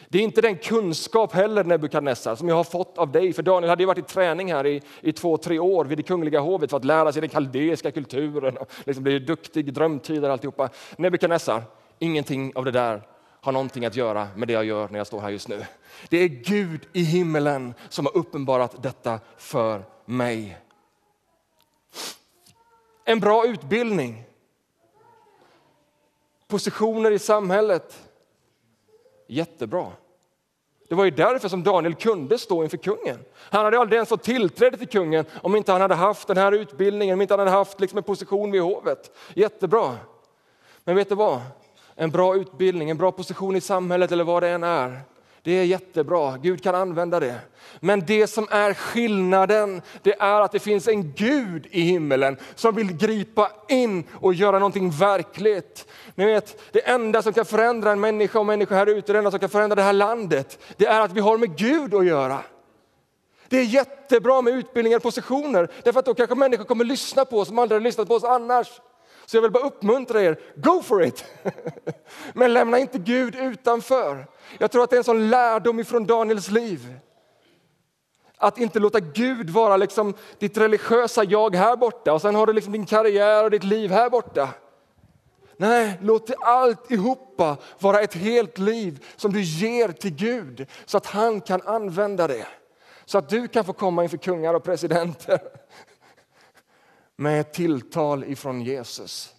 Det 0.09 0.19
är 0.19 0.23
inte 0.23 0.41
den 0.41 0.59
kunskap 0.59 1.33
heller, 1.33 1.65
Nebukadnessar, 1.65 2.35
som 2.35 2.49
jag 2.49 2.57
har 2.57 2.65
fått 2.65 2.99
av 2.99 3.13
dig. 3.13 3.33
För 3.33 3.43
Daniel 3.43 3.71
hade 3.71 3.83
ju 3.83 3.87
varit 3.87 3.99
i 3.99 4.13
träning 4.15 4.53
här 4.53 4.67
i, 4.67 4.83
i 5.01 5.13
två, 5.13 5.37
tre 5.37 5.59
år 5.59 5.85
vid 5.85 5.99
det 5.99 6.03
kungliga 6.03 6.41
hovet 6.41 6.71
för 6.71 6.77
att 6.77 6.85
lära 6.85 7.13
sig 7.13 7.21
den 7.21 7.31
kaldeiska 7.31 7.91
kulturen 7.91 8.57
och 8.57 8.71
liksom 8.85 9.05
bli 9.05 9.19
duktig 9.19 9.75
drömtydare 9.75 10.33
alltihopa. 10.33 10.69
Nebukadnessar, 10.97 11.63
ingenting 11.99 12.53
av 12.55 12.65
det 12.65 12.71
där 12.71 13.03
har 13.45 13.53
någonting 13.53 13.85
att 13.85 13.97
göra 13.97 14.29
med 14.37 14.49
det 14.49 14.55
jag 14.55 14.65
gör 14.65 14.89
när 14.89 14.99
jag 14.99 15.07
står 15.07 15.21
här 15.21 15.31
just 15.31 15.49
nu. 15.49 15.67
Det 16.09 16.17
är 16.19 16.29
Gud 16.29 16.89
i 16.93 17.03
himmelen 17.03 17.75
som 17.89 18.07
har 18.07 18.17
uppenbarat 18.17 18.83
detta 18.83 19.21
för 19.37 19.85
mig. 20.05 20.59
En 23.05 23.21
bra 23.21 23.47
utbildning, 23.47 24.25
positioner 26.49 27.11
i 27.11 27.19
samhället, 27.19 28.09
jättebra. 29.29 29.93
Det 30.89 30.95
var 30.95 31.05
ju 31.05 31.11
därför 31.11 31.49
som 31.49 31.63
Daniel 31.63 31.95
kunde 31.95 32.39
stå 32.39 32.63
inför 32.63 32.77
kungen. 32.77 33.19
Han 33.35 33.65
hade 33.65 33.79
aldrig 33.79 33.97
ens 33.97 34.09
fått 34.09 34.23
tillträde 34.23 34.77
till 34.77 34.89
kungen 34.89 35.25
om 35.43 35.57
inte 35.57 35.73
han 35.73 35.81
hade 35.81 35.95
haft 35.95 36.29
den 36.29 36.37
här 36.37 36.53
utbildningen, 36.53 37.15
om 37.15 37.21
inte 37.21 37.35
han 37.35 37.39
hade 37.39 37.51
haft 37.51 37.81
liksom 37.81 37.99
en 37.99 38.05
position 38.05 38.51
vid 38.51 38.63
hovet. 38.63 39.17
Jättebra. 39.35 39.97
Men 40.85 40.97
vet 40.97 41.09
du 41.09 41.15
vad? 41.15 41.41
En 41.97 42.11
bra 42.11 42.37
utbildning, 42.37 42.91
en 42.91 42.97
bra 42.97 43.13
position 43.13 43.57
i 43.57 43.61
samhället 43.61 44.13
eller 44.13 44.25
vad 44.25 44.43
det 44.43 44.49
än 44.49 44.65
är. 44.65 45.01
Det 45.43 45.53
är 45.53 45.65
jättebra, 45.65 46.37
Gud 46.37 46.63
kan 46.63 46.75
använda 46.75 47.21
det. 47.21 47.39
Men 47.81 48.01
det 48.07 48.27
som 48.27 48.47
är 48.51 48.75
skillnaden, 48.75 49.83
det 50.03 50.15
är 50.21 50.41
att 50.41 50.53
det 50.53 50.59
finns 50.59 50.89
en 50.89 51.13
Gud 51.13 51.67
i 51.71 51.81
himmelen 51.81 52.37
som 52.55 52.75
vill 52.75 52.97
gripa 52.97 53.51
in 53.69 54.05
och 54.13 54.35
göra 54.35 54.59
någonting 54.59 54.91
verkligt. 54.91 55.87
Ni 56.15 56.25
vet, 56.25 56.73
det 56.73 56.89
enda 56.89 57.23
som 57.23 57.33
kan 57.33 57.45
förändra 57.45 57.93
en 57.93 58.01
människa 58.01 58.39
och 58.39 58.47
människor 58.47 58.77
här 58.77 58.87
ute, 58.87 59.13
det 59.13 59.19
enda 59.19 59.31
som 59.31 59.41
kan 59.41 59.49
förändra 59.49 59.75
det 59.75 59.83
här 59.83 59.93
landet, 59.93 60.59
det 60.77 60.87
är 60.87 61.01
att 61.01 61.13
vi 61.13 61.21
har 61.21 61.39
med 61.39 61.57
Gud 61.57 61.95
att 61.95 62.07
göra. 62.07 62.39
Det 63.49 63.59
är 63.59 63.65
jättebra 63.65 64.43
med 64.43 64.55
utbildningar 64.55 64.97
och 64.97 65.03
positioner, 65.03 65.69
därför 65.83 66.01
att 66.01 66.07
då 66.07 66.15
kanske 66.15 66.35
människor 66.35 66.65
kommer 66.65 66.85
lyssna 66.85 67.25
på 67.25 67.39
oss 67.39 67.49
som 67.49 67.59
aldrig 67.59 67.81
har 67.81 67.85
lyssnat 67.85 68.09
på 68.09 68.15
oss 68.15 68.25
annars. 68.25 68.69
Så 69.27 69.37
jag 69.37 69.43
vill 69.43 69.51
bara 69.51 69.67
uppmuntra 69.67 70.23
er, 70.23 70.41
go 70.57 70.83
for 70.83 71.03
it! 71.05 71.25
Men 72.33 72.53
lämna 72.53 72.79
inte 72.79 72.99
Gud 72.99 73.35
utanför. 73.35 74.27
Jag 74.59 74.71
tror 74.71 74.85
att 74.85 74.91
det 74.91 74.97
är 74.97 74.99
en 74.99 75.05
sån 75.05 75.31
lärdom 75.31 75.81
ifrån 75.81 76.07
Daniels 76.07 76.51
liv. 76.51 76.95
Att 78.37 78.59
inte 78.59 78.79
låta 78.79 79.01
Gud 79.01 79.51
vara 79.51 79.77
liksom 79.77 80.15
ditt 80.39 80.59
religiösa 80.59 81.25
jag 81.25 81.57
här 81.57 81.77
borta 81.77 82.13
och 82.13 82.21
sen 82.21 82.35
har 82.35 82.47
du 82.47 82.53
liksom 82.53 82.73
din 82.73 82.87
karriär 82.87 83.45
och 83.45 83.51
ditt 83.51 83.65
liv 83.65 83.91
här 83.91 84.11
borta. 84.11 84.49
Nej, 85.57 85.99
låt 86.03 86.27
det 86.27 86.37
alltihopa 86.37 87.57
vara 87.79 88.01
ett 88.01 88.15
helt 88.15 88.59
liv 88.59 89.07
som 89.17 89.33
du 89.33 89.43
ger 89.43 89.89
till 89.89 90.15
Gud 90.15 90.67
så 90.85 90.97
att 90.97 91.07
han 91.07 91.41
kan 91.41 91.63
använda 91.63 92.27
det. 92.27 92.47
Så 93.05 93.19
att 93.19 93.29
du 93.29 93.49
kan 93.49 93.65
få 93.65 93.73
komma 93.73 94.03
inför 94.03 94.17
kungar 94.17 94.55
och 94.55 94.65
presidenter 94.65 95.41
med 97.17 97.41
ett 97.41 97.53
tilltal 97.53 98.25
ifrån 98.25 98.63
Jesus. 98.63 99.35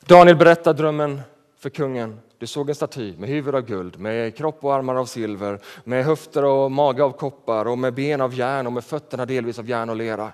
Daniel 0.00 0.36
berättar 0.36 0.74
drömmen 0.74 1.20
för 1.56 1.70
kungen. 1.70 2.20
Du 2.38 2.46
såg 2.46 2.68
en 2.68 2.74
staty 2.74 3.16
med 3.16 3.28
huvud 3.28 3.54
av 3.54 3.62
guld, 3.62 3.98
med 3.98 4.36
kropp 4.36 4.64
och 4.64 4.74
armar 4.74 4.94
av 4.94 5.06
silver, 5.06 5.60
med 5.84 6.04
höfter 6.04 6.44
och 6.44 6.72
mage 6.72 7.02
av 7.02 7.12
koppar 7.12 7.66
och 7.66 7.78
med 7.78 7.94
ben 7.94 8.20
av 8.20 8.34
järn 8.34 8.66
och 8.66 8.72
med 8.72 8.84
fötterna 8.84 9.26
delvis 9.26 9.58
av 9.58 9.68
järn 9.68 9.90
och 9.90 9.96
lera. 9.96 10.32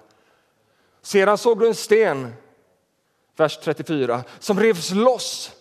Sedan 1.03 1.38
såg 1.38 1.59
du 1.59 1.68
en 1.68 1.75
sten, 1.75 2.33
vers 3.37 3.59
34, 3.62 4.22
som 4.38 4.61
revs 4.61 4.90
loss. 4.90 5.53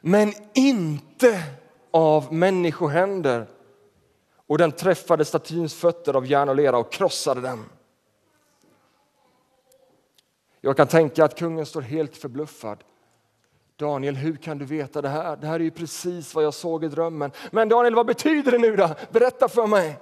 Men 0.00 0.32
inte 0.54 1.42
av 1.90 2.32
människohänder. 2.32 3.46
Och 4.46 4.58
den 4.58 4.72
träffade 4.72 5.24
statyns 5.24 5.74
fötter 5.74 6.16
av 6.16 6.26
järn 6.26 6.48
och 6.48 6.56
lera 6.56 6.78
och 6.78 6.92
krossade 6.92 7.40
dem. 7.40 7.64
Jag 10.60 10.76
kan 10.76 10.86
tänka 10.86 11.24
att 11.24 11.38
kungen 11.38 11.66
står 11.66 11.80
helt 11.80 12.16
förbluffad. 12.16 12.84
Daniel, 13.76 14.16
hur 14.16 14.36
kan 14.36 14.58
du 14.58 14.64
veta 14.64 15.02
det 15.02 15.08
här? 15.08 15.36
Det 15.36 15.46
här 15.46 15.54
är 15.54 15.64
ju 15.64 15.70
precis 15.70 16.34
vad 16.34 16.44
jag 16.44 16.54
såg 16.54 16.84
i 16.84 16.88
drömmen. 16.88 17.30
Men 17.50 17.68
Daniel, 17.68 17.94
vad 17.94 18.06
betyder 18.06 18.52
det 18.52 18.58
nu 18.58 18.76
då? 18.76 18.90
Berätta 19.10 19.48
för 19.48 19.66
mig. 19.66 19.98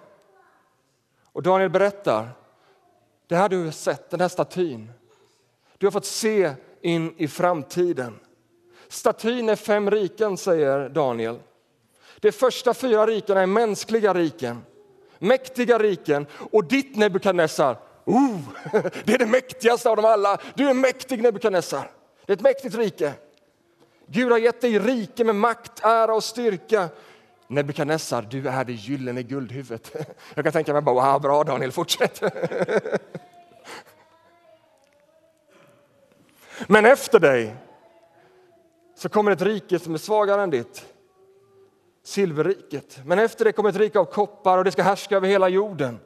Och 1.33 1.42
Daniel 1.42 1.70
berättar. 1.70 2.28
Det 3.26 3.37
här 3.37 3.48
du 3.48 3.64
har 3.64 3.70
sett, 3.70 4.11
den 4.11 4.20
här 4.20 4.28
statyn. 4.28 4.90
Du 5.78 5.87
har 5.87 5.90
fått 5.90 6.04
se 6.04 6.54
in 6.80 7.14
i 7.16 7.28
framtiden. 7.28 8.18
Statyn 8.88 9.48
är 9.48 9.57
fem 9.57 9.90
riken, 9.90 10.37
säger 10.37 10.88
Daniel. 10.88 11.38
De 12.20 12.33
första 12.33 12.74
fyra 12.74 13.07
rikena 13.07 13.40
är 13.40 13.46
mänskliga 13.46 14.14
riken, 14.14 14.62
mäktiga 15.18 15.79
riken 15.79 16.27
och 16.53 16.64
ditt 16.64 16.96
Nebukadnessar, 16.96 17.79
oh, 18.05 18.38
det 19.05 19.14
är 19.14 19.18
det 19.18 19.27
mäktigaste 19.27 19.90
av 19.90 19.96
dem 19.96 20.05
alla. 20.05 20.38
Du 20.55 20.68
är 20.68 20.74
mäktig 20.74 21.22
Nebukadnessar. 21.22 21.90
Det 22.27 22.33
är 22.33 22.37
ett 22.37 22.42
mäktigt 22.42 22.74
rike. 22.74 23.12
Gud 24.07 24.31
har 24.31 24.38
gett 24.38 24.61
dig 24.61 24.79
rike 24.79 25.24
med 25.24 25.35
makt, 25.35 25.85
ära 25.85 26.14
och 26.14 26.24
styrka. 26.24 26.88
Nebukadnessar, 27.46 28.22
du 28.22 28.48
är 28.48 28.64
det 28.64 28.72
gyllene 28.72 29.22
guldhuvudet. 29.22 29.92
Jag 30.35 30.44
kan 30.44 30.53
tänka 30.53 30.72
mig 30.72 30.83
bara, 30.83 31.12
wow, 31.12 31.20
bra 31.20 31.44
Daniel, 31.44 31.72
fortsätt. 31.72 32.22
Men 36.66 36.87
efter 36.87 37.20
dig 37.20 37.57
så 38.94 39.09
kommer 39.09 39.31
ett 39.31 39.42
rike 39.42 39.79
som 39.79 39.94
är 39.94 39.98
svagare 39.98 40.42
än 40.42 40.50
ditt. 40.50 40.93
Silverriket. 42.05 43.01
Men 43.05 43.19
efter 43.19 43.45
det 43.45 43.53
kommer 43.53 43.71
ett 43.71 43.77
rike 43.77 43.99
av 43.99 44.05
koppar 44.05 44.59
och 44.59 44.64
det 44.64 44.73
ska 44.73 44.83
härska 44.83 45.17
över 45.17 45.29
hela 45.29 45.49
jorden. 45.49 46.01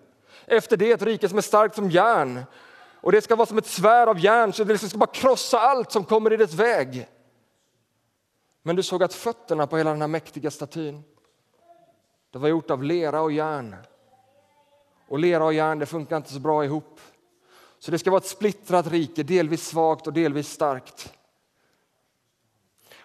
Efter 0.47 0.77
det 0.77 0.93
ett 0.93 1.03
rike 1.03 1.29
som 1.29 1.39
är 1.39 1.43
starkt 1.43 1.75
som 1.75 1.91
järn. 1.91 2.43
Och 3.01 3.13
det 3.13 3.23
ska 3.23 3.37
vara 3.37 3.47
som 3.47 3.59
ett 3.59 3.67
svärd 3.67 4.09
av 4.09 4.19
järn 4.19 4.53
så 4.53 4.65
det 4.65 4.73
liksom 4.73 4.89
ska 4.89 4.99
bara 4.99 5.11
krossa 5.11 5.61
allt 5.61 5.93
som 5.93 6.05
kommer 6.05 6.33
i 6.33 6.37
dess 6.37 6.55
väg. 6.55 7.09
Men 8.63 8.77
du 8.77 8.83
såg 8.83 9.03
att 9.03 9.15
fötterna 9.15 9.67
på 9.67 9.77
hela 9.77 9.91
den 9.91 10.01
här 10.01 10.09
mäktiga 10.09 10.51
statyn, 10.51 11.03
det 12.31 12.39
var 12.39 12.49
gjort 12.49 12.71
av 12.71 12.83
lera 12.83 13.21
och 13.21 13.33
järn. 13.33 13.77
Och 15.09 15.19
lera 15.19 15.45
och 15.45 15.55
järn 15.55 15.79
det 15.79 15.87
funkar 15.87 16.17
inte 16.17 16.33
så 16.33 16.41
bra 16.41 16.65
ihop. 16.65 17.01
Så 17.79 17.91
det 17.91 17.99
ska 17.99 18.11
vara 18.11 18.21
ett 18.21 18.27
splittrat 18.27 18.87
rike, 18.87 19.23
delvis 19.23 19.69
svagt 19.69 20.07
och 20.07 20.13
delvis 20.13 20.51
starkt. 20.51 21.13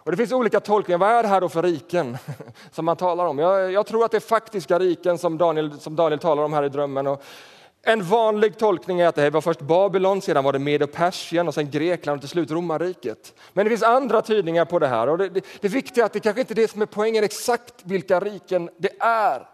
Och 0.06 0.12
Det 0.12 0.18
finns 0.18 0.32
olika 0.32 0.60
tolkningar. 0.60 0.98
Vad 0.98 1.10
är 1.10 1.24
det 1.24 1.30
här 1.30 1.42
då 1.42 1.50
för 1.50 1.64
riken 1.64 2.18
som 2.72 2.86
man 2.86 2.98
talar 2.98 3.26
om? 3.26 3.40
Jag, 3.40 3.72
jag, 3.72 3.86
tror 3.86 4.06
att 4.06 4.12
det 4.12 4.18
är 4.18 4.22
faktiska 4.22 4.80
riken 4.80 5.18
som 5.18 5.38
Daniel, 5.38 5.80
som 5.80 5.96
Daniel 5.96 6.20
talar 6.20 6.44
om 6.44 6.54
här 6.54 6.64
i 6.64 6.70
drömmen. 6.70 7.08
Och 7.08 7.24
en 7.86 8.04
vanlig 8.04 8.58
tolkning 8.58 9.00
är 9.00 9.08
att 9.08 9.16
det 9.16 9.30
var 9.30 9.42
först 9.42 9.62
Babylon, 9.62 10.22
sedan 10.22 10.44
var 10.44 10.54
det 10.54 10.60
Medo-Persien 10.60 11.48
och 11.48 11.54
sen 11.54 11.72
Grekland 11.72 12.18
och 12.18 12.22
till 12.22 12.30
slut 12.30 12.52
romarriket. 12.52 13.34
Men 13.54 13.66
det 13.66 13.70
finns 13.70 13.84
andra 13.84 14.22
tydningar 14.22 14.66
på 14.66 14.80
det 14.80 14.88
här. 14.88 15.08
Och 15.10 15.18
det, 15.18 15.30
det, 15.30 15.46
det 15.62 15.68
viktiga 15.68 16.04
är 16.04 16.06
att 16.06 16.14
det 16.14 16.20
kanske 16.20 16.42
inte 16.42 16.54
är 16.54 16.56
det 16.56 16.72
som 16.72 16.82
är 16.82 16.86
poängen 16.86 17.24
exakt 17.24 17.74
vilka 17.84 18.20
riken 18.20 18.70
det 18.78 18.92
är. 19.00 19.48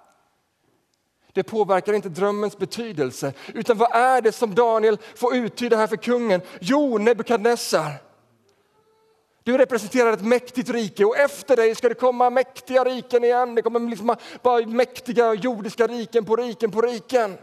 Det 1.34 1.44
påverkar 1.44 1.94
inte 1.94 2.10
drömmens 2.10 2.58
betydelse. 2.58 3.34
Utan 3.54 3.78
vad 3.78 3.96
är 3.96 4.22
det 4.22 4.32
som 4.32 4.56
Daniel 4.56 4.98
får 5.16 5.36
uttyda 5.36 5.78
här 5.78 5.88
för 5.88 5.98
kungen? 5.98 6.42
Jo, 6.60 6.98
Nebukadnessar. 6.98 8.09
Du 9.50 9.58
representerar 9.58 10.14
ett 10.14 10.26
mäktigt 10.26 10.70
rike 10.70 11.06
och 11.06 11.18
efter 11.18 11.56
dig 11.56 11.76
ska 11.76 11.90
det 11.90 11.96
komma 11.96 12.30
mäktiga 12.30 12.84
riken 12.84 13.24
igen. 13.24 13.56
Det 13.56 13.62
kommer 13.62 13.80
liksom 13.80 14.16
bara 14.42 14.66
mäktiga 14.66 15.34
jordiska 15.34 15.88
riken 15.88 16.26
på 16.26 16.36
riken 16.36 16.72
på 16.72 16.82
riken. 16.82 17.38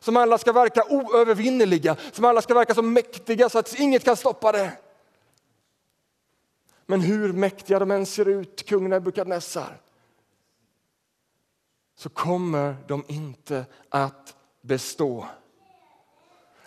Som 0.00 0.16
alla 0.16 0.38
ska 0.38 0.52
verka 0.52 0.84
oövervinneliga, 0.88 1.96
som 2.12 2.24
alla 2.24 2.42
ska 2.42 2.54
verka 2.54 2.74
så 2.74 2.82
mäktiga 2.82 3.48
så 3.48 3.58
att 3.58 3.78
inget 3.78 4.04
kan 4.04 4.16
stoppa 4.16 4.52
det. 4.52 4.72
Men 6.86 7.00
hur 7.00 7.32
mäktiga 7.32 7.78
de 7.78 7.90
än 7.90 8.06
ser 8.06 8.28
ut, 8.28 8.68
kung 8.68 8.88
Nebukadnessar, 8.88 9.80
så 11.96 12.08
kommer 12.08 12.76
de 12.88 13.04
inte 13.08 13.64
att 13.88 14.36
bestå. 14.60 15.26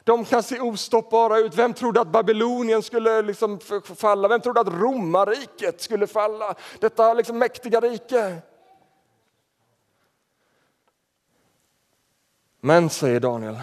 De 0.03 0.25
kan 0.25 0.43
se 0.43 0.59
ostoppbara 0.59 1.37
ut. 1.37 1.55
Vem 1.55 1.73
trodde 1.73 2.01
att 2.01 2.11
Babylonien 2.11 2.83
skulle 2.83 3.21
liksom 3.21 3.59
falla? 3.95 4.27
Vem 4.27 4.41
trodde 4.41 4.59
att 4.59 4.67
romarriket 4.67 5.81
skulle 5.81 6.07
falla? 6.07 6.55
Detta 6.79 7.13
liksom 7.13 7.37
mäktiga 7.37 7.79
rike. 7.79 8.41
Men, 12.61 12.89
säger 12.89 13.19
Daniel, 13.19 13.59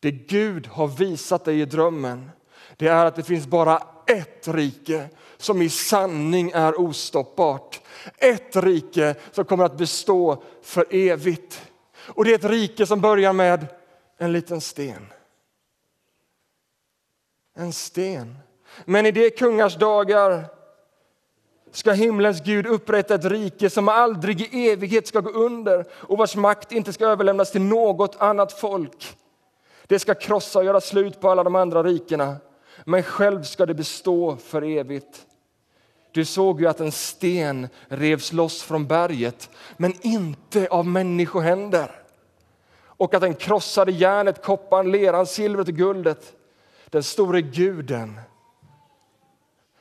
det 0.00 0.10
Gud 0.10 0.66
har 0.66 0.86
visat 0.86 1.44
dig 1.44 1.60
i 1.60 1.64
drömmen 1.64 2.30
det 2.76 2.88
är 2.88 3.06
att 3.06 3.16
det 3.16 3.22
finns 3.22 3.46
bara 3.46 3.82
ett 4.06 4.48
rike 4.48 5.08
som 5.36 5.62
i 5.62 5.68
sanning 5.68 6.50
är 6.50 6.80
ostoppbart. 6.80 7.80
Ett 8.18 8.56
rike 8.56 9.14
som 9.32 9.44
kommer 9.44 9.64
att 9.64 9.78
bestå 9.78 10.42
för 10.62 10.86
evigt. 10.90 11.70
Och 11.96 12.24
det 12.24 12.30
är 12.30 12.34
ett 12.34 12.44
rike 12.44 12.86
som 12.86 13.00
börjar 13.00 13.32
med 13.32 13.66
en 14.18 14.32
liten 14.32 14.60
sten. 14.60 15.06
En 17.54 17.72
sten. 17.72 18.38
Men 18.84 19.06
i 19.06 19.10
de 19.10 19.30
kungars 19.30 19.76
dagar 19.76 20.44
ska 21.70 21.92
himlens 21.92 22.40
Gud 22.40 22.66
upprätta 22.66 23.14
ett 23.14 23.24
rike 23.24 23.70
som 23.70 23.88
aldrig 23.88 24.40
i 24.40 24.70
evighet 24.70 25.06
ska 25.06 25.20
gå 25.20 25.30
under 25.30 25.86
och 25.92 26.18
vars 26.18 26.36
makt 26.36 26.72
inte 26.72 26.92
ska 26.92 27.06
överlämnas 27.06 27.52
till 27.52 27.62
något 27.62 28.16
annat 28.16 28.52
folk. 28.52 29.16
Det 29.86 29.98
ska 29.98 30.14
krossa 30.14 30.58
och 30.58 30.64
göra 30.64 30.80
slut 30.80 31.20
på 31.20 31.30
alla 31.30 31.44
de 31.44 31.54
andra 31.54 31.82
rikena, 31.82 32.36
men 32.84 33.02
själv 33.02 33.42
ska 33.42 33.66
det 33.66 33.74
bestå 33.74 34.36
för 34.36 34.62
evigt. 34.62 35.26
Du 36.12 36.24
såg 36.24 36.60
ju 36.60 36.66
att 36.66 36.80
en 36.80 36.92
sten 36.92 37.68
revs 37.88 38.32
loss 38.32 38.62
från 38.62 38.86
berget, 38.86 39.50
men 39.76 39.94
inte 40.00 40.68
av 40.70 40.86
människohänder. 40.86 42.03
Och 42.96 43.14
att 43.14 43.20
den 43.20 43.34
krossade 43.34 43.92
järnet, 43.92 44.42
kopparn, 44.42 44.92
leran, 44.92 45.26
silvret 45.26 45.68
och 45.68 45.74
guldet. 45.74 46.36
Den 46.86 47.02
store 47.02 47.42
guden 47.42 48.20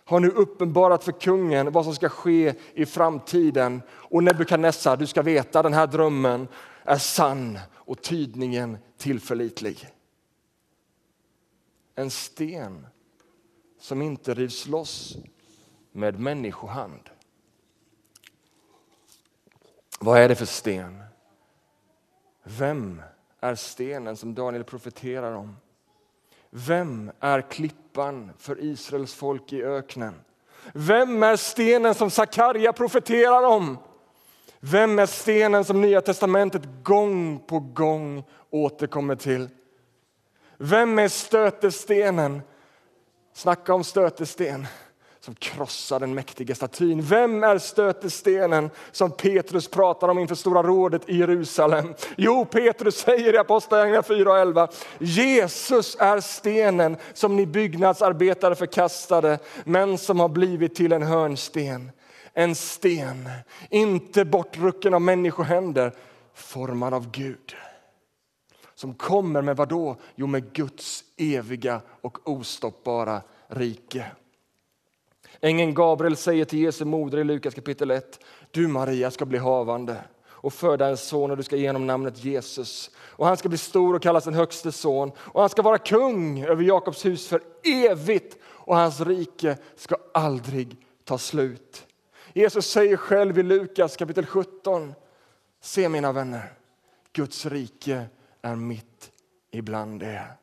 har 0.05 0.19
nu 0.19 0.29
uppenbarat 0.29 1.03
för 1.03 1.11
kungen 1.11 1.71
vad 1.71 1.85
som 1.85 1.95
ska 1.95 2.09
ske 2.09 2.53
i 2.73 2.85
framtiden. 2.85 3.81
Och 3.91 4.23
Nebukadnessar, 4.23 4.97
du 4.97 5.07
ska 5.07 5.21
veta 5.21 5.63
den 5.63 5.73
här 5.73 5.87
drömmen 5.87 6.47
är 6.83 6.97
sann 6.97 7.59
och 7.73 8.01
tydningen 8.01 8.77
tillförlitlig. 8.97 9.89
En 11.95 12.11
sten 12.11 12.87
som 13.79 14.01
inte 14.01 14.33
rivs 14.33 14.67
loss 14.67 15.17
med 15.91 16.19
människohand. 16.19 17.09
Vad 19.99 20.19
är 20.19 20.29
det 20.29 20.35
för 20.35 20.45
sten? 20.45 21.02
Vem 22.43 23.01
är 23.39 23.55
stenen 23.55 24.17
som 24.17 24.35
Daniel 24.35 24.63
profeterar 24.63 25.35
om? 25.35 25.57
Vem 26.49 27.11
är 27.19 27.41
klippan 27.41 28.31
för 28.37 28.63
Israels 28.63 29.13
folk 29.13 29.53
i 29.53 29.63
öknen? 29.63 30.13
Vem 30.73 31.23
är 31.23 31.35
stenen 31.35 31.95
som 31.95 32.09
Sakarja 32.09 32.73
profeterar 32.73 33.43
om? 33.43 33.77
Vem 34.59 34.99
är 34.99 35.05
stenen 35.05 35.65
som 35.65 35.81
Nya 35.81 36.01
testamentet 36.01 36.61
gång 36.83 37.39
på 37.39 37.59
gång 37.59 38.23
återkommer 38.49 39.15
till? 39.15 39.49
Vem 40.57 40.99
är 40.99 41.07
stötestenen? 41.07 42.41
Snacka 43.33 43.73
om 43.73 43.83
stötesten 43.83 44.67
som 45.23 45.35
krossar 45.35 45.99
den 45.99 46.13
mäktiga 46.13 46.55
statyn. 46.55 47.01
Vem 47.01 47.43
är 47.43 47.57
stötestenen 47.57 48.69
som 48.91 49.11
Petrus 49.11 49.67
pratar 49.67 50.07
om 50.07 50.19
inför 50.19 50.35
Stora 50.35 50.63
rådet 50.63 51.09
i 51.09 51.17
Jerusalem? 51.17 51.93
Jo, 52.17 52.45
Petrus 52.45 52.97
säger 52.97 53.33
i 53.33 53.37
Apostlagärningarna 53.37 54.03
4 54.03 54.31
och 54.31 54.37
11. 54.37 54.67
Jesus 54.99 55.97
är 55.99 56.19
stenen 56.19 56.97
som 57.13 57.35
ni 57.35 57.45
byggnadsarbetare 57.45 58.55
förkastade, 58.55 59.39
men 59.63 59.97
som 59.97 60.19
har 60.19 60.29
blivit 60.29 60.75
till 60.75 60.91
en 60.91 61.03
hörnsten. 61.03 61.91
En 62.33 62.55
sten, 62.55 63.29
inte 63.69 64.25
bortrucken 64.25 64.93
av 64.93 65.01
människohänder, 65.01 65.93
formad 66.33 66.93
av 66.93 67.11
Gud 67.11 67.55
som 68.75 68.93
kommer 68.93 69.41
med 69.41 69.57
vad 69.57 69.69
då? 69.69 69.95
Jo, 70.15 70.27
med 70.27 70.53
Guds 70.53 71.03
eviga 71.17 71.81
och 72.01 72.29
ostoppbara 72.29 73.21
rike. 73.47 74.05
Ängeln 75.45 75.73
Gabriel 75.73 76.15
säger 76.15 76.45
till 76.45 76.59
Jesu 76.59 76.85
moder 76.85 77.17
i 77.17 77.23
Lukas 77.23 77.53
kapitel 77.53 77.91
1. 77.91 78.19
Du 78.51 78.67
Maria 78.67 79.11
ska 79.11 79.25
bli 79.25 79.37
havande 79.37 79.97
och 80.25 80.53
föda 80.53 80.87
en 80.87 80.97
son 80.97 81.31
och 81.31 81.37
du 81.37 81.43
ska 81.43 81.55
ge 81.55 81.69
honom 81.69 81.87
namnet 81.87 82.23
Jesus. 82.23 82.91
Och 82.97 83.27
han 83.27 83.37
ska 83.37 83.49
bli 83.49 83.57
stor 83.57 83.95
och 83.95 84.01
kallas 84.01 84.23
den 84.23 84.33
högste 84.33 84.71
son 84.71 85.11
och 85.17 85.41
han 85.41 85.49
ska 85.49 85.61
vara 85.61 85.77
kung 85.77 86.43
över 86.43 86.63
Jakobs 86.63 87.05
hus 87.05 87.27
för 87.27 87.41
evigt 87.63 88.37
och 88.43 88.75
hans 88.75 89.01
rike 89.01 89.57
ska 89.75 89.95
aldrig 90.13 90.77
ta 91.03 91.17
slut. 91.17 91.87
Jesus 92.33 92.65
säger 92.65 92.97
själv 92.97 93.39
i 93.39 93.43
Lukas 93.43 93.95
kapitel 93.95 94.25
17. 94.25 94.93
Se 95.61 95.89
mina 95.89 96.11
vänner, 96.11 96.53
Guds 97.13 97.45
rike 97.45 98.05
är 98.41 98.55
mitt 98.55 99.11
ibland 99.51 100.03
er. 100.03 100.37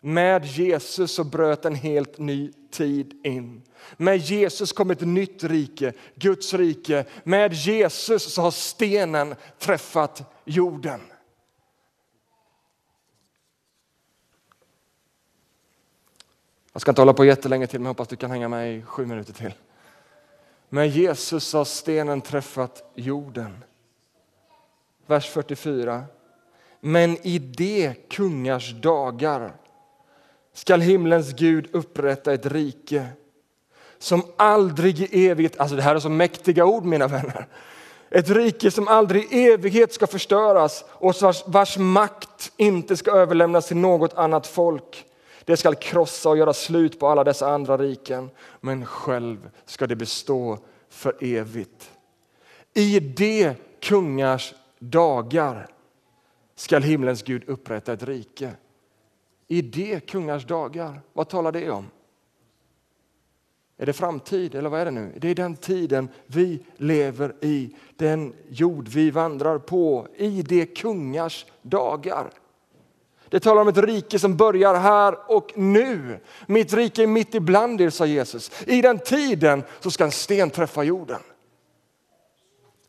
Med 0.00 0.44
Jesus 0.44 1.14
så 1.14 1.24
bröt 1.24 1.64
en 1.64 1.74
helt 1.74 2.18
ny 2.18 2.52
tid 2.76 3.20
in. 3.22 3.62
Med 3.96 4.16
Jesus 4.16 4.72
kom 4.72 4.90
ett 4.90 5.00
nytt 5.00 5.44
rike, 5.44 5.92
Guds 6.14 6.54
rike. 6.54 7.04
Med 7.24 7.52
Jesus 7.52 8.34
så 8.34 8.42
har 8.42 8.50
stenen 8.50 9.34
träffat 9.58 10.22
jorden. 10.44 11.00
Jag 16.72 16.80
ska 16.80 16.90
inte 16.90 17.00
hålla 17.00 17.12
på 17.12 17.24
jättelänge 17.24 17.66
till, 17.66 17.80
men 17.80 17.86
hoppas 17.86 18.08
du 18.08 18.16
kan 18.16 18.30
hänga 18.30 18.48
med 18.48 18.76
i 18.76 18.82
sju 18.82 19.06
minuter 19.06 19.32
till. 19.32 19.54
Med 20.68 20.88
Jesus 20.88 21.52
har 21.52 21.64
stenen 21.64 22.20
träffat 22.20 22.92
jorden. 22.94 23.64
Vers 25.06 25.30
44. 25.30 26.04
Men 26.80 27.26
i 27.26 27.38
de 27.38 27.94
kungars 28.10 28.72
dagar 28.72 29.56
skall 30.56 30.80
himlens 30.80 31.32
Gud 31.32 31.68
upprätta 31.72 32.32
ett 32.32 32.46
rike 32.46 33.06
som 33.98 34.22
aldrig 34.36 35.00
i 35.00 35.28
evighet, 35.28 35.60
alltså 35.60 35.76
det 35.76 35.82
här 35.82 35.94
är 35.94 35.98
så 35.98 36.08
mäktiga 36.08 36.64
ord 36.64 36.84
mina 36.84 37.08
vänner. 37.08 37.46
Ett 38.10 38.30
rike 38.30 38.70
som 38.70 38.88
aldrig 38.88 39.32
i 39.32 39.46
evighet 39.46 39.92
ska 39.92 40.06
förstöras 40.06 40.84
och 40.88 41.14
vars, 41.22 41.44
vars 41.46 41.78
makt 41.78 42.52
inte 42.56 42.96
ska 42.96 43.10
överlämnas 43.10 43.66
till 43.68 43.76
något 43.76 44.14
annat 44.14 44.46
folk. 44.46 45.04
Det 45.44 45.56
skall 45.56 45.74
krossa 45.74 46.28
och 46.28 46.38
göra 46.38 46.52
slut 46.52 47.00
på 47.00 47.08
alla 47.08 47.24
dessa 47.24 47.48
andra 47.48 47.78
riken, 47.78 48.30
men 48.60 48.86
själv 48.86 49.50
ska 49.64 49.86
det 49.86 49.96
bestå 49.96 50.58
för 50.90 51.16
evigt. 51.20 51.90
I 52.74 53.00
de 53.00 53.54
kungars 53.80 54.54
dagar 54.78 55.66
skall 56.54 56.82
himlens 56.82 57.22
Gud 57.22 57.42
upprätta 57.46 57.92
ett 57.92 58.02
rike. 58.02 58.52
I 59.48 59.62
de 59.62 60.00
kungars 60.00 60.46
dagar, 60.46 61.00
vad 61.12 61.28
talar 61.28 61.52
det 61.52 61.70
om? 61.70 61.86
Är 63.78 63.86
det 63.86 63.92
framtid 63.92 64.54
eller 64.54 64.68
vad 64.68 64.80
är 64.80 64.84
det 64.84 64.90
nu? 64.90 65.12
Det 65.16 65.28
är 65.28 65.34
den 65.34 65.56
tiden 65.56 66.08
vi 66.26 66.60
lever 66.76 67.34
i, 67.40 67.74
den 67.96 68.34
jord 68.48 68.88
vi 68.88 69.10
vandrar 69.10 69.58
på, 69.58 70.08
i 70.16 70.42
de 70.42 70.66
kungars 70.66 71.46
dagar. 71.62 72.30
Det 73.28 73.40
talar 73.40 73.62
om 73.62 73.68
ett 73.68 73.78
rike 73.78 74.18
som 74.18 74.36
börjar 74.36 74.74
här 74.74 75.30
och 75.30 75.52
nu. 75.58 76.20
Mitt 76.46 76.72
rike 76.72 77.02
är 77.02 77.06
mitt 77.06 77.34
ibland 77.34 77.80
er, 77.80 77.90
sa 77.90 78.06
Jesus. 78.06 78.50
I 78.66 78.82
den 78.82 78.98
tiden 78.98 79.62
så 79.80 79.90
ska 79.90 80.04
en 80.04 80.10
sten 80.10 80.50
träffa 80.50 80.84
jorden. 80.84 81.20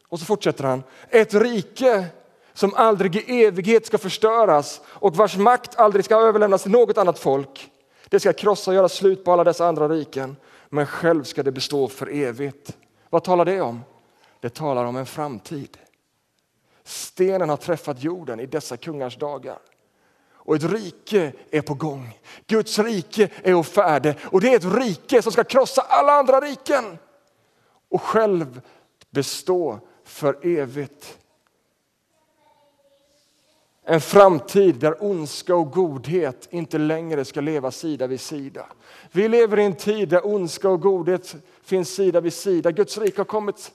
Och 0.07 0.19
så 0.19 0.25
fortsätter 0.25 0.63
han. 0.63 0.83
Ett 1.09 1.33
rike 1.33 2.05
som 2.57 2.73
aldrig 2.73 3.15
i 3.15 3.43
evighet 3.43 3.85
ska 3.85 3.97
förstöras 3.97 4.81
och 4.85 5.15
vars 5.15 5.37
makt 5.37 5.75
aldrig 5.75 6.05
ska 6.05 6.15
överlämnas 6.15 6.63
till 6.63 6.71
något 6.71 6.97
annat 6.97 7.19
folk. 7.19 7.71
Det 8.09 8.19
ska 8.19 8.33
krossa 8.33 8.71
och 8.71 8.75
göra 8.75 8.89
slut 8.89 9.25
på 9.25 9.31
alla 9.31 9.43
dessa 9.43 9.67
andra 9.67 9.89
riken, 9.89 10.35
men 10.69 10.85
själv 10.85 11.23
ska 11.23 11.43
det 11.43 11.51
bestå 11.51 11.87
för 11.87 12.13
evigt. 12.13 12.77
Vad 13.09 13.23
talar 13.23 13.45
det 13.45 13.61
om? 13.61 13.81
Det 14.39 14.49
talar 14.49 14.85
om 14.85 14.95
en 14.95 15.05
framtid. 15.05 15.77
Stenen 16.83 17.49
har 17.49 17.57
träffat 17.57 18.03
jorden 18.03 18.39
i 18.39 18.45
dessa 18.45 18.77
kungars 18.77 19.17
dagar. 19.17 19.59
Och 20.31 20.55
ett 20.55 20.63
rike 20.63 21.33
är 21.51 21.61
på 21.61 21.73
gång. 21.73 22.19
Guds 22.47 22.79
rike 22.79 23.29
är 23.43 23.53
å 23.53 23.63
färde 23.63 24.15
och 24.23 24.41
det 24.41 24.53
är 24.53 24.55
ett 24.55 24.75
rike 24.75 25.21
som 25.21 25.31
ska 25.31 25.43
krossa 25.43 25.81
alla 25.81 26.13
andra 26.13 26.41
riken 26.41 26.97
och 27.89 28.01
själv 28.01 28.61
bestå 29.09 29.79
för 30.03 30.47
evigt. 30.47 31.17
En 33.89 34.01
framtid 34.01 34.75
där 34.75 35.03
ondska 35.03 35.55
och 35.55 35.71
godhet 35.71 36.47
inte 36.51 36.77
längre 36.77 37.25
ska 37.25 37.41
leva 37.41 37.71
sida 37.71 38.07
vid 38.07 38.21
sida. 38.21 38.65
Vi 39.11 39.27
lever 39.27 39.59
i 39.59 39.63
en 39.63 39.75
tid 39.75 40.09
där 40.09 40.27
ondska 40.27 40.69
och 40.69 40.81
godhet 40.81 41.35
finns 41.63 41.89
sida 41.95 42.21
vid 42.21 42.33
sida. 42.33 42.71
Guds 42.71 42.97
rike 42.97 43.19
har 43.19 43.25
kommit, 43.25 43.71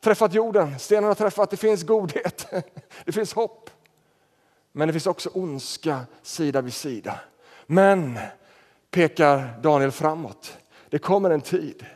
träffat 0.00 0.34
jorden, 0.34 0.78
stenen 0.78 1.04
har 1.04 1.14
träffat, 1.14 1.50
det 1.50 1.56
finns 1.56 1.82
godhet, 1.82 2.46
det 3.04 3.12
finns 3.12 3.32
hopp. 3.32 3.70
Men 4.72 4.88
det 4.88 4.92
finns 4.92 5.06
också 5.06 5.30
ondska 5.34 6.00
sida 6.22 6.60
vid 6.60 6.74
sida. 6.74 7.20
Men, 7.66 8.18
pekar 8.90 9.60
Daniel 9.62 9.90
framåt, 9.90 10.56
det 10.90 10.98
kommer 10.98 11.30
en 11.30 11.40
tid 11.40 11.86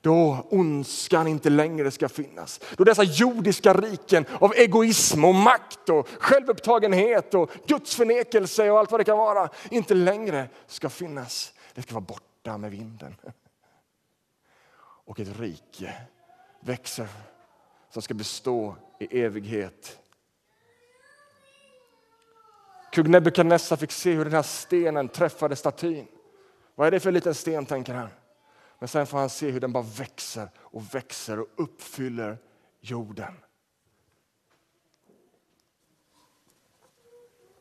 då 0.00 0.46
ondskan 0.50 1.26
inte 1.26 1.50
längre 1.50 1.90
ska 1.90 2.08
finnas. 2.08 2.60
Då 2.76 2.84
dessa 2.84 3.02
jordiska 3.02 3.74
riken 3.74 4.26
av 4.40 4.54
egoism 4.54 5.24
och 5.24 5.34
makt 5.34 5.88
och 5.88 6.08
självupptagenhet 6.08 7.34
och 7.34 7.50
gudsförnekelse 7.66 8.70
och 8.70 8.78
allt 8.78 8.90
vad 8.90 9.00
det 9.00 9.04
kan 9.04 9.18
vara 9.18 9.48
inte 9.70 9.94
längre 9.94 10.48
ska 10.66 10.88
finnas. 10.88 11.52
Det 11.74 11.82
ska 11.82 11.94
vara 11.94 12.04
borta 12.04 12.58
med 12.58 12.70
vinden. 12.70 13.16
Och 15.04 15.20
ett 15.20 15.40
rike 15.40 15.94
växer 16.60 17.08
som 17.90 18.02
ska 18.02 18.14
bestå 18.14 18.76
i 18.98 19.20
evighet. 19.20 19.98
Kung 22.92 23.10
Nebukadnessar 23.10 23.76
fick 23.76 23.92
se 23.92 24.12
hur 24.12 24.24
den 24.24 24.34
här 24.34 24.42
stenen 24.42 25.08
träffade 25.08 25.56
statyn. 25.56 26.06
Vad 26.74 26.86
är 26.86 26.90
det 26.90 27.00
för 27.00 27.12
liten 27.12 27.34
sten, 27.34 27.66
tänker 27.66 27.94
han. 27.94 28.08
Men 28.78 28.88
sen 28.88 29.06
får 29.06 29.18
han 29.18 29.30
se 29.30 29.50
hur 29.50 29.60
den 29.60 29.72
bara 29.72 29.84
växer 29.98 30.50
och 30.58 30.94
växer 30.94 31.40
och 31.40 31.48
uppfyller 31.56 32.38
jorden. 32.80 33.34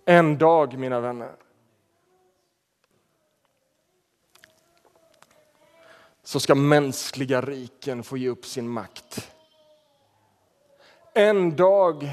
En 0.06 0.38
dag, 0.38 0.78
mina 0.78 1.00
vänner, 1.00 1.36
så 6.24 6.40
ska 6.40 6.56
mänskliga 6.56 7.42
riken 7.42 8.04
få 8.04 8.18
ge 8.18 8.30
upp 8.30 8.46
sin 8.46 8.70
makt. 8.70 9.32
En 11.14 11.56
dag 11.56 12.10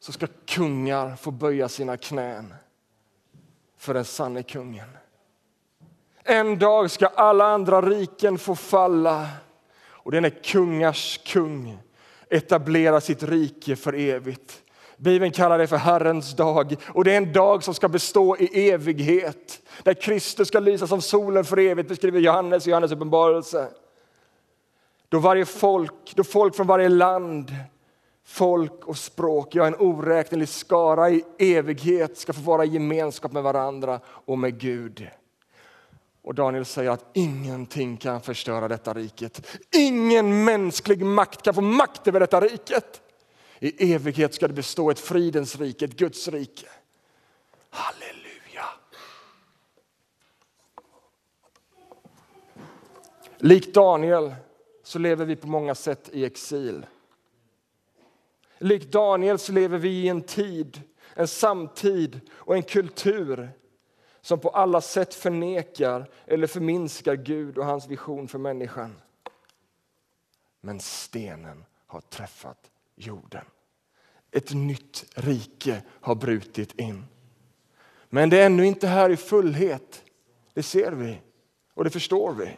så 0.00 0.12
ska 0.12 0.26
kungar 0.46 1.16
få 1.16 1.30
böja 1.30 1.68
sina 1.68 1.96
knän 1.96 2.54
för 3.76 3.94
den 3.94 4.04
sanne 4.04 4.42
kungen. 4.42 4.88
En 6.24 6.58
dag 6.58 6.90
ska 6.90 7.06
alla 7.06 7.44
andra 7.44 7.82
riken 7.82 8.38
få 8.38 8.54
falla 8.54 9.26
och 9.84 10.10
den 10.12 10.24
är 10.24 10.30
kungars 10.30 11.20
kung 11.26 11.78
etablerar 12.30 13.00
sitt 13.00 13.22
rike 13.22 13.76
för 13.76 13.94
evigt. 13.94 14.62
Bibeln 14.96 15.32
kallar 15.32 15.58
det 15.58 15.66
för 15.66 15.76
Herrens 15.76 16.36
dag 16.36 16.76
och 16.88 17.04
det 17.04 17.12
är 17.12 17.16
en 17.16 17.32
dag 17.32 17.64
som 17.64 17.74
ska 17.74 17.88
bestå 17.88 18.36
i 18.36 18.70
evighet. 18.70 19.60
Där 19.82 19.94
Kristus 19.94 20.48
ska 20.48 20.60
lysa 20.60 20.86
som 20.86 21.02
solen 21.02 21.44
för 21.44 21.58
evigt, 21.58 21.88
beskriver 21.88 22.20
Johannes 22.20 22.66
i 22.66 22.70
Johannes 22.70 22.92
uppenbarelse. 22.92 23.68
Då 25.08 25.18
varje 25.18 25.44
folk, 25.44 26.12
då 26.14 26.24
folk 26.24 26.56
från 26.56 26.66
varje 26.66 26.88
land, 26.88 27.54
folk 28.24 28.84
och 28.84 28.96
språk, 28.96 29.54
ja 29.54 29.66
en 29.66 29.74
oräknelig 29.74 30.48
skara 30.48 31.10
i 31.10 31.24
evighet 31.38 32.18
ska 32.18 32.32
få 32.32 32.40
vara 32.40 32.64
i 32.64 32.68
gemenskap 32.68 33.32
med 33.32 33.42
varandra 33.42 34.00
och 34.04 34.38
med 34.38 34.60
Gud. 34.60 35.08
Och 36.22 36.34
Daniel 36.34 36.64
säger 36.64 36.90
att 36.90 37.10
ingenting 37.12 37.96
kan 37.96 38.20
förstöra 38.20 38.68
detta 38.68 38.94
riket. 38.94 39.46
Ingen 39.70 40.44
mänsklig 40.44 41.04
makt 41.04 41.42
kan 41.42 41.54
få 41.54 41.60
makt 41.60 42.08
över 42.08 42.20
detta 42.20 42.40
riket. 42.40 43.02
I 43.58 43.92
evighet 43.92 44.34
ska 44.34 44.48
det 44.48 44.54
bestå 44.54 44.90
ett 44.90 44.98
fridens 44.98 45.56
rike, 45.56 45.84
ett 45.84 45.96
Guds 45.96 46.28
rike. 46.28 46.66
Halleluja. 47.70 48.64
Likt 53.38 53.74
Daniel 53.74 54.34
så 54.82 54.98
lever 54.98 55.24
vi 55.24 55.36
på 55.36 55.46
många 55.46 55.74
sätt 55.74 56.10
i 56.12 56.24
exil. 56.24 56.86
Likt 58.58 58.92
Daniel 58.92 59.38
så 59.38 59.52
lever 59.52 59.78
vi 59.78 59.88
i 59.88 60.08
en 60.08 60.22
tid, 60.22 60.82
en 61.14 61.28
samtid 61.28 62.20
och 62.32 62.56
en 62.56 62.62
kultur 62.62 63.50
som 64.22 64.40
på 64.40 64.48
alla 64.48 64.80
sätt 64.80 65.14
förnekar 65.14 66.10
eller 66.26 66.46
förminskar 66.46 67.14
Gud 67.14 67.58
och 67.58 67.64
hans 67.64 67.86
vision 67.86 68.28
för 68.28 68.38
människan. 68.38 68.96
Men 70.60 70.80
stenen 70.80 71.64
har 71.86 72.00
träffat 72.00 72.70
jorden. 72.94 73.44
Ett 74.30 74.54
nytt 74.54 75.04
rike 75.14 75.82
har 75.88 76.14
brutit 76.14 76.80
in. 76.80 77.04
Men 78.08 78.30
det 78.30 78.40
är 78.40 78.46
ännu 78.46 78.66
inte 78.66 78.86
här 78.86 79.10
i 79.10 79.16
fullhet. 79.16 80.04
Det 80.52 80.62
ser 80.62 80.92
vi 80.92 81.20
och 81.74 81.84
det 81.84 81.90
förstår 81.90 82.34
vi. 82.34 82.56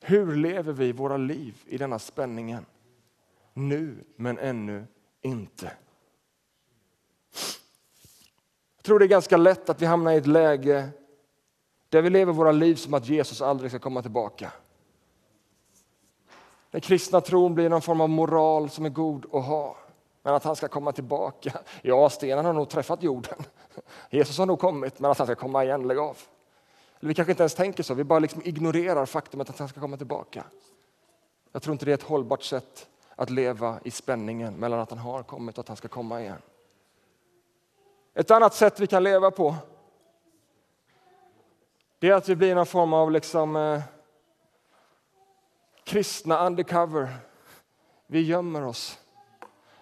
Hur 0.00 0.36
lever 0.36 0.72
vi 0.72 0.92
våra 0.92 1.16
liv 1.16 1.62
i 1.66 1.78
denna 1.78 1.98
spänningen? 1.98 2.66
Nu, 3.52 4.04
men 4.16 4.38
ännu 4.38 4.86
inte. 5.22 5.72
Jag 8.75 8.75
tror 8.86 8.98
det 8.98 9.04
är 9.04 9.08
ganska 9.08 9.36
lätt 9.36 9.70
att 9.70 9.82
vi 9.82 9.86
hamnar 9.86 10.12
i 10.12 10.16
ett 10.16 10.26
läge 10.26 10.88
där 11.88 12.02
vi 12.02 12.10
lever 12.10 12.32
våra 12.32 12.52
liv 12.52 12.74
som 12.74 12.94
att 12.94 13.08
Jesus 13.08 13.42
aldrig 13.42 13.70
ska 13.70 13.78
komma 13.78 14.02
tillbaka. 14.02 14.52
Den 16.70 16.80
kristna 16.80 17.20
tron 17.20 17.54
blir 17.54 17.68
någon 17.68 17.82
form 17.82 18.00
av 18.00 18.08
moral 18.08 18.70
som 18.70 18.84
är 18.84 18.88
god 18.88 19.26
att 19.32 19.44
ha. 19.44 19.76
Men 20.22 20.34
att 20.34 20.44
han 20.44 20.56
ska 20.56 20.68
komma 20.68 20.92
tillbaka, 20.92 21.58
ja 21.82 22.10
stenen 22.10 22.44
har 22.44 22.52
nog 22.52 22.68
träffat 22.68 23.02
jorden. 23.02 23.38
Jesus 24.10 24.38
har 24.38 24.46
nog 24.46 24.58
kommit, 24.58 25.00
men 25.00 25.10
att 25.10 25.18
han 25.18 25.26
ska 25.26 25.34
komma 25.36 25.64
igen, 25.64 25.88
lägg 25.88 25.98
av. 25.98 26.16
Eller 27.00 27.08
vi 27.08 27.14
kanske 27.14 27.32
inte 27.32 27.42
ens 27.42 27.54
tänker 27.54 27.82
så, 27.82 27.94
vi 27.94 28.04
bara 28.04 28.18
liksom 28.18 28.42
ignorerar 28.44 29.06
faktumet 29.06 29.50
att 29.50 29.58
han 29.58 29.68
ska 29.68 29.80
komma 29.80 29.96
tillbaka. 29.96 30.44
Jag 31.52 31.62
tror 31.62 31.72
inte 31.72 31.84
det 31.84 31.92
är 31.92 31.94
ett 31.94 32.02
hållbart 32.02 32.42
sätt 32.42 32.88
att 33.16 33.30
leva 33.30 33.78
i 33.84 33.90
spänningen 33.90 34.54
mellan 34.54 34.80
att 34.80 34.90
han 34.90 34.98
har 34.98 35.22
kommit 35.22 35.58
och 35.58 35.62
att 35.62 35.68
han 35.68 35.76
ska 35.76 35.88
komma 35.88 36.20
igen. 36.20 36.42
Ett 38.18 38.30
annat 38.30 38.54
sätt 38.54 38.80
vi 38.80 38.86
kan 38.86 39.02
leva 39.02 39.30
på 39.30 39.54
det 41.98 42.08
är 42.08 42.14
att 42.14 42.28
vi 42.28 42.36
blir 42.36 42.54
någon 42.54 42.66
form 42.66 42.92
av 42.92 43.10
liksom, 43.10 43.56
eh, 43.56 43.80
kristna 45.84 46.46
undercover. 46.46 47.16
Vi 48.06 48.22
gömmer 48.22 48.64
oss. 48.64 48.98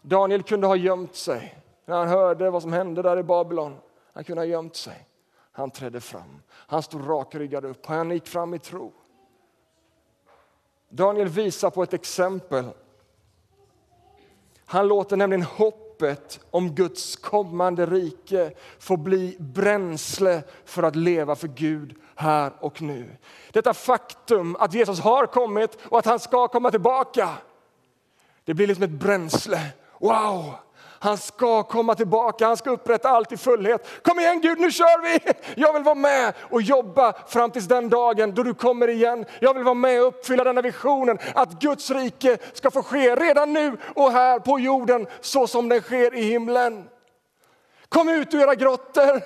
Daniel 0.03 0.43
kunde 0.43 0.67
ha 0.67 0.77
gömt 0.77 1.15
sig 1.15 1.59
när 1.85 1.97
han 1.97 2.09
hörde 2.09 2.51
vad 2.51 2.63
som 2.63 2.73
hände 2.73 3.03
där 3.03 3.17
i 3.17 3.23
Babylon. 3.23 3.77
Han 4.13 4.25
kunde 4.25 4.41
ha 4.41 4.47
gömt 4.47 4.77
sig. 4.77 5.09
Han 5.53 5.71
trädde 5.71 6.01
fram. 6.01 6.43
Han 6.51 6.83
stod 6.83 7.09
rakryggad 7.09 7.65
upp. 7.65 7.87
Han 7.87 8.11
gick 8.11 8.27
fram 8.27 8.55
i 8.55 8.59
tro. 8.59 8.93
Daniel 10.89 11.29
visar 11.29 11.71
på 11.71 11.83
ett 11.83 11.95
exempel. 11.95 12.71
Han 14.65 14.89
låter 14.89 15.17
nämligen 15.17 15.43
hopp 15.43 15.84
hoppet 15.95 16.41
om 16.51 16.75
Guds 16.75 17.17
kommande 17.17 17.87
rike 17.87 18.53
får 18.79 18.97
bli 18.97 19.37
bränsle 19.39 20.43
för 20.65 20.83
att 20.83 20.97
leva 20.97 21.37
för 21.37 21.49
Gud 21.49 21.95
här 22.15 22.53
och 22.61 22.83
nu. 22.83 23.17
Detta 23.53 23.75
faktum 23.75 24.57
att 24.57 24.75
Jesus 24.75 25.01
har 25.01 25.27
kommit 25.27 25.79
och 25.89 25.99
att 25.99 26.07
han 26.07 26.19
ska 26.19 26.49
komma 26.49 26.71
tillbaka. 26.71 27.29
Det 28.45 28.55
blir 28.55 28.67
liksom 28.67 28.85
ett 28.85 28.91
bränsle. 28.91 29.61
Wow! 29.99 30.55
Han 31.05 31.19
ska 31.19 31.63
komma 31.63 31.95
tillbaka, 31.95 32.47
han 32.47 32.57
ska 32.57 32.71
upprätta 32.71 33.09
allt 33.09 33.33
i 33.33 33.37
fullhet. 33.37 33.89
Kom 34.03 34.21
igen 34.21 34.41
Gud, 34.41 34.61
nu 34.61 34.71
kör 34.71 35.03
vi! 35.03 35.33
Jag 35.63 35.73
vill 35.73 35.83
vara 35.83 35.95
med 35.95 36.35
och 36.39 36.63
jobba 36.63 37.13
fram 37.29 37.51
tills 37.51 37.67
den 37.67 37.89
dagen 37.89 38.35
då 38.35 38.43
du 38.43 38.55
kommer 38.55 38.89
igen. 38.89 39.25
Jag 39.41 39.55
vill 39.55 39.63
vara 39.63 39.75
med 39.75 40.01
och 40.01 40.09
uppfylla 40.09 40.45
denna 40.45 40.63
visionen 40.63 41.19
att 41.35 41.61
Guds 41.61 41.91
rike 41.91 42.39
ska 42.53 42.71
få 42.71 42.83
ske 42.83 43.17
redan 43.17 43.53
nu 43.53 43.77
och 43.95 44.13
här 44.13 44.39
på 44.39 44.61
jorden 44.61 45.07
så 45.21 45.47
som 45.47 45.69
den 45.69 45.81
sker 45.81 46.15
i 46.15 46.23
himlen. 46.23 46.89
Kom 47.89 48.09
ut 48.09 48.35
ur 48.35 48.41
era 48.41 48.55
grottor, 48.55 49.23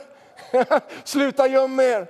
sluta 1.04 1.46
göm 1.46 1.80
er. 1.80 2.06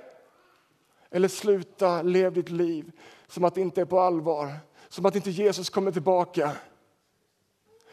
Eller 1.11 1.27
sluta 1.27 2.01
lev 2.01 2.33
ditt 2.33 2.49
liv 2.49 2.91
som 3.27 3.43
att 3.43 3.55
det 3.55 3.61
inte 3.61 3.81
är 3.81 3.85
på 3.85 3.99
allvar, 3.99 4.49
som 4.89 5.05
att 5.05 5.15
inte 5.15 5.31
Jesus 5.31 5.69
kommer 5.69 5.91
tillbaka. 5.91 6.51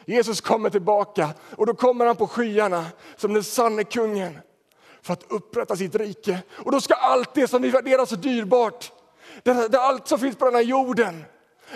Jesus 0.09 0.41
kommer 0.41 0.71
tillbaka 0.71 1.31
och 1.57 1.67
då 1.67 1.75
kommer 1.75 2.07
han 2.07 2.17
på 2.17 2.27
skyarna 2.27 2.87
som 3.17 3.35
den 3.35 3.45
sanne 3.45 3.85
kungen 3.85 4.39
för 5.03 5.13
att 5.13 5.25
upprätta 5.29 5.77
sitt 5.77 5.95
rike. 5.95 6.39
Och 6.53 6.73
då 6.73 6.81
ska 6.81 6.95
allt 6.95 7.35
det 7.35 7.49
som 7.49 7.63
vi 7.63 7.71
värderar 7.71 8.07
så 8.07 8.17
dyrbart, 8.17 8.93
det, 9.43 9.69
det, 9.69 9.81
allt 9.81 10.09
som 10.09 10.19
finns 10.19 10.37
på 10.37 10.45
den 10.45 10.55
här 10.55 10.63
jorden, 10.63 11.25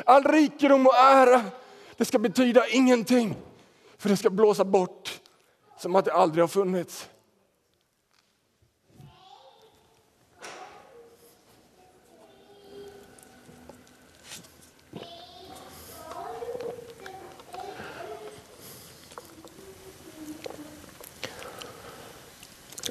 all 0.04 0.24
rikedom 0.24 0.86
och 0.86 0.94
ära, 0.94 1.42
det 1.96 2.04
ska 2.04 2.18
betyda 2.18 2.68
ingenting. 2.68 3.36
För 3.98 4.08
det 4.08 4.16
ska 4.16 4.30
blåsa 4.30 4.64
bort 4.64 5.20
som 5.78 5.96
att 5.96 6.04
det 6.04 6.12
aldrig 6.12 6.42
har 6.42 6.48
funnits. 6.48 7.08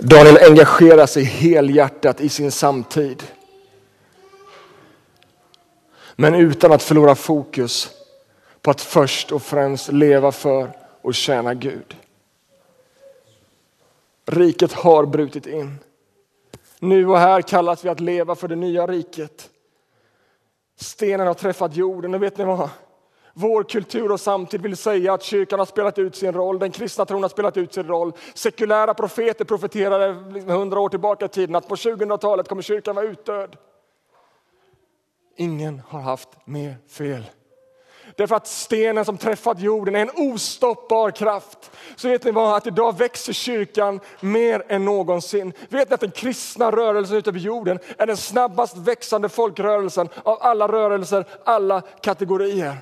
Daniel 0.01 0.37
engagerar 0.37 1.05
sig 1.05 1.23
helhjärtat 1.23 2.21
i 2.21 2.29
sin 2.29 2.51
samtid. 2.51 3.23
Men 6.15 6.35
utan 6.35 6.71
att 6.71 6.83
förlora 6.83 7.15
fokus 7.15 7.91
på 8.61 8.71
att 8.71 8.81
först 8.81 9.31
och 9.31 9.43
främst 9.43 9.91
leva 9.91 10.31
för 10.31 10.71
och 11.01 11.15
tjäna 11.15 11.53
Gud. 11.53 11.95
Riket 14.25 14.73
har 14.73 15.05
brutit 15.05 15.47
in. 15.47 15.75
Nu 16.79 17.07
och 17.07 17.19
här 17.19 17.41
kallas 17.41 17.85
vi 17.85 17.89
att 17.89 17.99
leva 17.99 18.35
för 18.35 18.47
det 18.47 18.55
nya 18.55 18.87
riket. 18.87 19.49
Stenen 20.75 21.27
har 21.27 21.33
träffat 21.33 21.75
jorden 21.75 22.13
och 22.13 22.23
vet 22.23 22.37
ni 22.37 22.43
vad? 22.43 22.69
Vår 23.39 23.63
kultur 23.63 24.11
och 24.11 24.19
samtid 24.19 24.61
vill 24.61 24.77
säga 24.77 25.13
att 25.13 25.23
kyrkan 25.23 25.59
har 25.59 25.65
spelat 25.65 25.99
ut 25.99 26.15
sin 26.15 26.33
roll, 26.33 26.59
den 26.59 26.71
kristna 26.71 27.05
tron 27.05 27.21
har 27.21 27.29
spelat 27.29 27.57
ut 27.57 27.73
sin 27.73 27.87
roll. 27.87 28.11
Sekulära 28.33 28.93
profeter 28.93 29.45
profeterade 29.45 30.07
hundra 30.53 30.79
år 30.79 30.89
tillbaka 30.89 31.25
i 31.25 31.27
tiden 31.27 31.55
att 31.55 31.67
på 31.67 31.75
2000-talet 31.75 32.47
kommer 32.47 32.61
kyrkan 32.61 32.95
vara 32.95 33.05
utdöd. 33.05 33.55
Ingen 35.35 35.81
har 35.87 35.99
haft 35.99 36.29
mer 36.45 36.77
fel. 36.89 37.23
Därför 38.15 38.35
att 38.35 38.47
stenen 38.47 39.05
som 39.05 39.17
träffat 39.17 39.59
jorden 39.59 39.95
är 39.95 40.01
en 40.01 40.31
ostoppbar 40.33 41.11
kraft. 41.11 41.71
Så 41.95 42.09
vet 42.09 42.23
ni 42.23 42.31
vad, 42.31 42.57
att 42.57 42.67
idag 42.67 42.97
växer 42.97 43.33
kyrkan 43.33 43.99
mer 44.19 44.63
än 44.67 44.85
någonsin. 44.85 45.53
Vet 45.69 45.89
ni 45.89 45.93
att 45.93 46.01
den 46.01 46.11
kristna 46.11 46.71
rörelsen 46.71 47.17
ute 47.17 47.31
på 47.31 47.37
jorden 47.37 47.79
är 47.97 48.07
den 48.07 48.17
snabbast 48.17 48.77
växande 48.77 49.29
folkrörelsen 49.29 50.09
av 50.23 50.37
alla 50.41 50.67
rörelser, 50.67 51.25
alla 51.43 51.81
kategorier. 51.81 52.77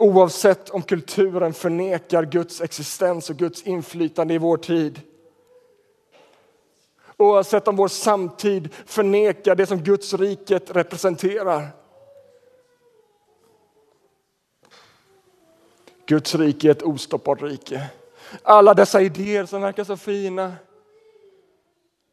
Oavsett 0.00 0.70
om 0.70 0.82
kulturen 0.82 1.52
förnekar 1.52 2.24
Guds 2.24 2.60
existens 2.60 3.30
och 3.30 3.36
Guds 3.36 3.62
inflytande 3.62 4.34
i 4.34 4.38
vår 4.38 4.56
tid. 4.56 5.00
Oavsett 7.16 7.68
om 7.68 7.76
vår 7.76 7.88
samtid 7.88 8.74
förnekar 8.86 9.54
det 9.54 9.66
som 9.66 9.78
Guds 9.78 10.14
riket 10.14 10.76
representerar. 10.76 11.68
Guds 16.06 16.34
rike 16.34 16.68
är 16.68 16.70
ett 16.70 16.82
ostoppbart 16.82 17.42
rike. 17.42 17.90
Alla 18.42 18.74
dessa 18.74 19.00
idéer 19.00 19.46
som 19.46 19.62
verkar 19.62 19.84
så 19.84 19.96
fina 19.96 20.54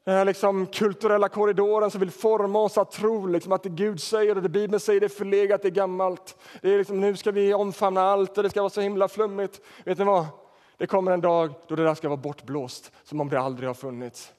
Eh, 0.08 0.26
liksom 0.26 0.66
kulturella 0.66 1.30
korridoren 1.30 1.92
som 1.92 2.00
vill 2.00 2.12
forma 2.12 2.60
oss 2.60 2.78
att 2.78 2.92
tro 2.92 3.26
liksom 3.28 3.52
att 3.52 3.64
det 3.64 3.70
Gud 3.70 4.02
säger 4.02 4.36
och 4.36 4.42
det 4.42 4.50
Bibeln 4.50 4.80
säger 4.80 5.00
det 5.00 5.06
är 5.06 5.10
förlegat, 5.10 5.62
det 5.62 5.68
är 5.68 5.72
gammalt. 5.72 6.38
Det 6.62 6.74
är 6.74 6.78
liksom, 6.78 7.00
nu 7.00 7.16
ska 7.16 7.32
vi 7.32 7.54
omfamna 7.54 8.02
allt 8.02 8.38
och 8.38 8.44
det 8.44 8.50
ska 8.50 8.62
vara 8.62 8.70
så 8.70 8.82
himla 8.82 9.08
flummigt. 9.08 9.62
Vet 9.86 9.98
ni 9.98 10.04
vad? 10.04 10.26
Det 10.78 10.88
kommer 10.88 11.12
en 11.12 11.22
dag 11.22 11.54
då 11.68 11.76
det 11.76 11.84
där 11.84 11.96
ska 11.96 12.10
vara 12.10 12.18
bortblåst 12.18 12.92
som 13.04 13.22
om 13.22 13.30
det 13.30 13.40
aldrig 13.40 13.70
har 13.70 13.74
funnits. 13.74 14.34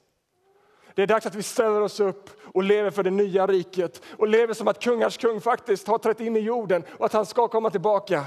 Det 0.95 1.03
är 1.03 1.07
dags 1.07 1.27
att 1.27 1.35
vi 1.35 1.43
ställer 1.43 1.81
oss 1.81 2.01
upp 2.01 2.31
och 2.43 2.63
lever 2.63 2.91
för 2.91 3.03
det 3.03 3.11
nya 3.11 3.47
riket 3.47 4.03
och 4.17 4.29
lever 4.29 4.55
som 4.55 4.69
att 4.69 4.83
kungars 4.83 5.17
kung 5.17 5.41
faktiskt 5.41 5.89
har 5.89 5.99
trätt 5.99 6.21
in 6.21 6.37
i 6.37 6.41
jorden 6.41 6.85
och 6.99 7.07
att 7.07 7.13
han 7.13 7.27
ska 7.27 7.49
komma 7.49 7.71
tillbaka. 7.71 8.25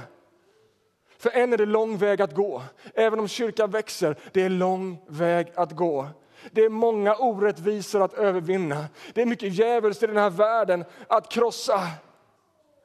För 1.17 1.29
än 1.29 1.53
är 1.53 1.57
det 1.57 1.65
lång 1.65 1.97
väg 1.97 2.21
att 2.21 2.35
gå. 2.35 2.63
Även 2.93 3.19
om 3.19 3.27
kyrkan 3.27 3.71
växer, 3.71 4.15
det 4.31 4.41
är 4.41 4.49
lång 4.49 4.97
väg 5.07 5.51
att 5.55 5.71
gå. 5.71 6.07
Det 6.51 6.61
är 6.61 6.69
många 6.69 7.15
orättvisor 7.15 8.01
att 8.01 8.13
övervinna. 8.13 8.85
Det 9.13 9.21
är 9.21 9.25
mycket 9.25 9.53
djävulskt 9.53 10.03
i 10.03 10.07
den 10.07 10.17
här 10.17 10.29
världen 10.29 10.85
att 11.07 11.31
krossa. 11.31 11.87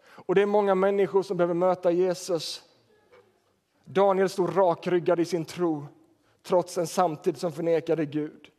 Och 0.09 0.35
det 0.35 0.43
är 0.43 0.47
många 0.47 0.75
människor 0.75 1.23
som 1.23 1.37
behöver 1.37 1.55
möta 1.55 1.91
Jesus. 1.91 2.63
Daniel 3.85 4.29
stod 4.29 4.57
rakryggad 4.57 5.21
i 5.21 5.25
sin 5.25 5.45
tro 5.45 5.87
trots 6.43 6.79
en 6.79 6.87
samtid 6.87 7.39
som 7.39 7.53
förnekade 7.53 8.07
Gud. 8.07 8.51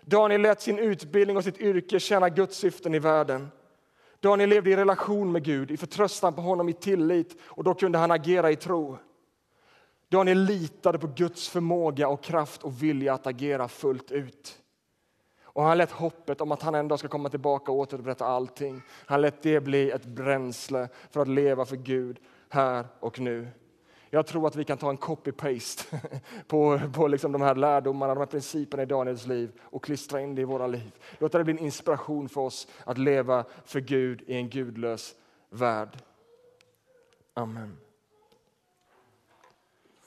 Daniel 0.00 0.42
lät 0.42 0.60
sin 0.60 0.78
utbildning 0.78 1.36
och 1.36 1.44
sitt 1.44 1.58
yrke 1.58 2.00
tjäna 2.00 2.28
Guds 2.28 2.56
syften 2.56 2.94
i 2.94 2.98
världen. 2.98 3.48
Daniel 4.20 4.50
levde 4.50 4.70
i 4.70 4.76
relation 4.76 5.32
med 5.32 5.44
Gud, 5.44 5.70
i 5.70 5.76
förtröstan 5.76 6.34
på 6.34 6.40
honom, 6.40 6.68
i 6.68 6.72
tillit 6.72 7.36
och 7.42 7.64
då 7.64 7.74
kunde 7.74 7.98
han 7.98 8.10
agera 8.10 8.50
i 8.50 8.56
tro. 8.56 8.98
Daniel 10.10 10.44
litade 10.44 10.98
på 10.98 11.06
Guds 11.06 11.48
förmåga 11.48 12.08
och 12.08 12.22
kraft 12.22 12.62
och 12.62 12.82
vilja 12.82 13.14
att 13.14 13.26
agera 13.26 13.68
fullt 13.68 14.10
ut. 14.10 14.58
Och 15.42 15.62
han 15.62 15.78
lät 15.78 15.90
hoppet 15.90 16.40
om 16.40 16.52
att 16.52 16.62
han 16.62 16.74
en 16.74 16.88
dag 16.88 16.98
ska 16.98 17.08
komma 17.08 17.28
tillbaka 17.28 17.72
och 17.72 17.78
återupprätta 17.78 18.26
allting. 18.26 18.82
Han 19.06 19.20
lät 19.20 19.42
det 19.42 19.60
bli 19.60 19.90
ett 19.90 20.06
bränsle 20.06 20.88
för 21.10 21.20
att 21.20 21.28
leva 21.28 21.64
för 21.64 21.76
Gud 21.76 22.18
här 22.48 22.86
och 23.00 23.20
nu. 23.20 23.48
Jag 24.10 24.26
tror 24.26 24.46
att 24.46 24.56
vi 24.56 24.64
kan 24.64 24.78
ta 24.78 24.90
en 24.90 24.98
copy-paste 24.98 26.00
på, 26.46 26.80
på 26.94 27.08
liksom 27.08 27.32
de 27.32 27.42
här 27.42 27.54
lärdomarna, 27.54 28.14
de 28.14 28.20
här 28.20 28.26
principerna 28.26 28.82
i 28.82 28.86
Daniels 28.86 29.26
liv 29.26 29.52
och 29.60 29.84
klistra 29.84 30.20
in 30.20 30.34
det 30.34 30.42
i 30.42 30.44
våra 30.44 30.66
liv. 30.66 30.92
Låt 31.18 31.32
det 31.32 31.44
bli 31.44 31.52
en 31.52 31.58
inspiration 31.58 32.28
för 32.28 32.40
oss 32.40 32.68
att 32.84 32.98
leva 32.98 33.44
för 33.64 33.80
Gud 33.80 34.22
i 34.26 34.34
en 34.34 34.48
gudlös 34.48 35.14
värld. 35.50 35.98
Amen. 37.34 37.76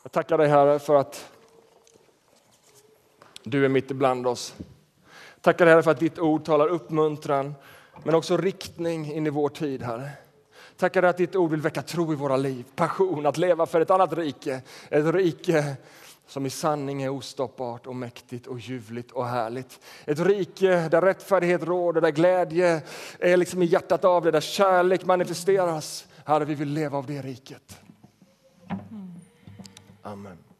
Jag 0.04 0.12
tackar 0.12 0.38
dig 0.38 0.48
Herre 0.48 0.80
för 0.80 0.96
att 0.96 1.32
du 3.44 3.66
är 3.66 3.70
mitt 3.70 3.92
ibland 3.92 4.28
oss. 4.28 4.56
Tackar 5.42 5.66
Herre 5.66 5.84
för 5.84 5.92
att 5.92 6.00
ditt 6.00 6.20
ord 6.20 6.46
talar 6.46 6.68
uppmuntran 6.68 7.56
men 8.04 8.16
också 8.16 8.38
riktning 8.38 9.14
in 9.14 9.28
i 9.28 9.30
vår 9.30 9.50
tid 9.50 9.84
Herre. 9.84 10.10
Tackar 10.78 11.02
dig 11.02 11.10
att 11.10 11.18
ditt 11.18 11.36
ord 11.36 11.52
vill 11.52 11.62
väcka 11.62 11.82
tro 11.82 12.14
i 12.14 12.16
våra 12.16 12.38
liv, 12.38 12.66
passion 12.76 13.26
att 13.26 13.38
leva 13.38 13.66
för 13.66 13.82
ett 13.82 13.92
annat 13.92 14.14
rike. 14.14 14.62
Ett 14.90 15.16
rike 15.16 15.76
som 16.28 16.46
i 16.46 16.50
sanning 16.50 17.04
är 17.04 17.10
ostoppbart 17.10 17.88
och 17.88 17.96
mäktigt 17.96 18.48
och 18.48 18.60
ljuvligt 18.60 19.12
och 19.12 19.28
härligt. 19.28 19.80
Ett 20.06 20.20
rike 20.20 20.90
där 20.90 21.02
rättfärdighet 21.02 21.64
råder, 21.64 22.02
där 22.02 22.12
glädje 22.12 22.82
är 23.20 23.38
liksom 23.38 23.62
i 23.62 23.66
hjärtat 23.66 24.06
av 24.06 24.24
det, 24.24 24.32
där 24.32 24.42
kärlek 24.42 25.06
manifesteras. 25.06 26.08
Herre, 26.26 26.46
vi 26.46 26.56
vill 26.56 26.70
leva 26.70 26.98
av 26.98 27.06
det 27.06 27.22
riket. 27.22 27.80
Mm. 28.70 29.13
Amen. 30.06 30.53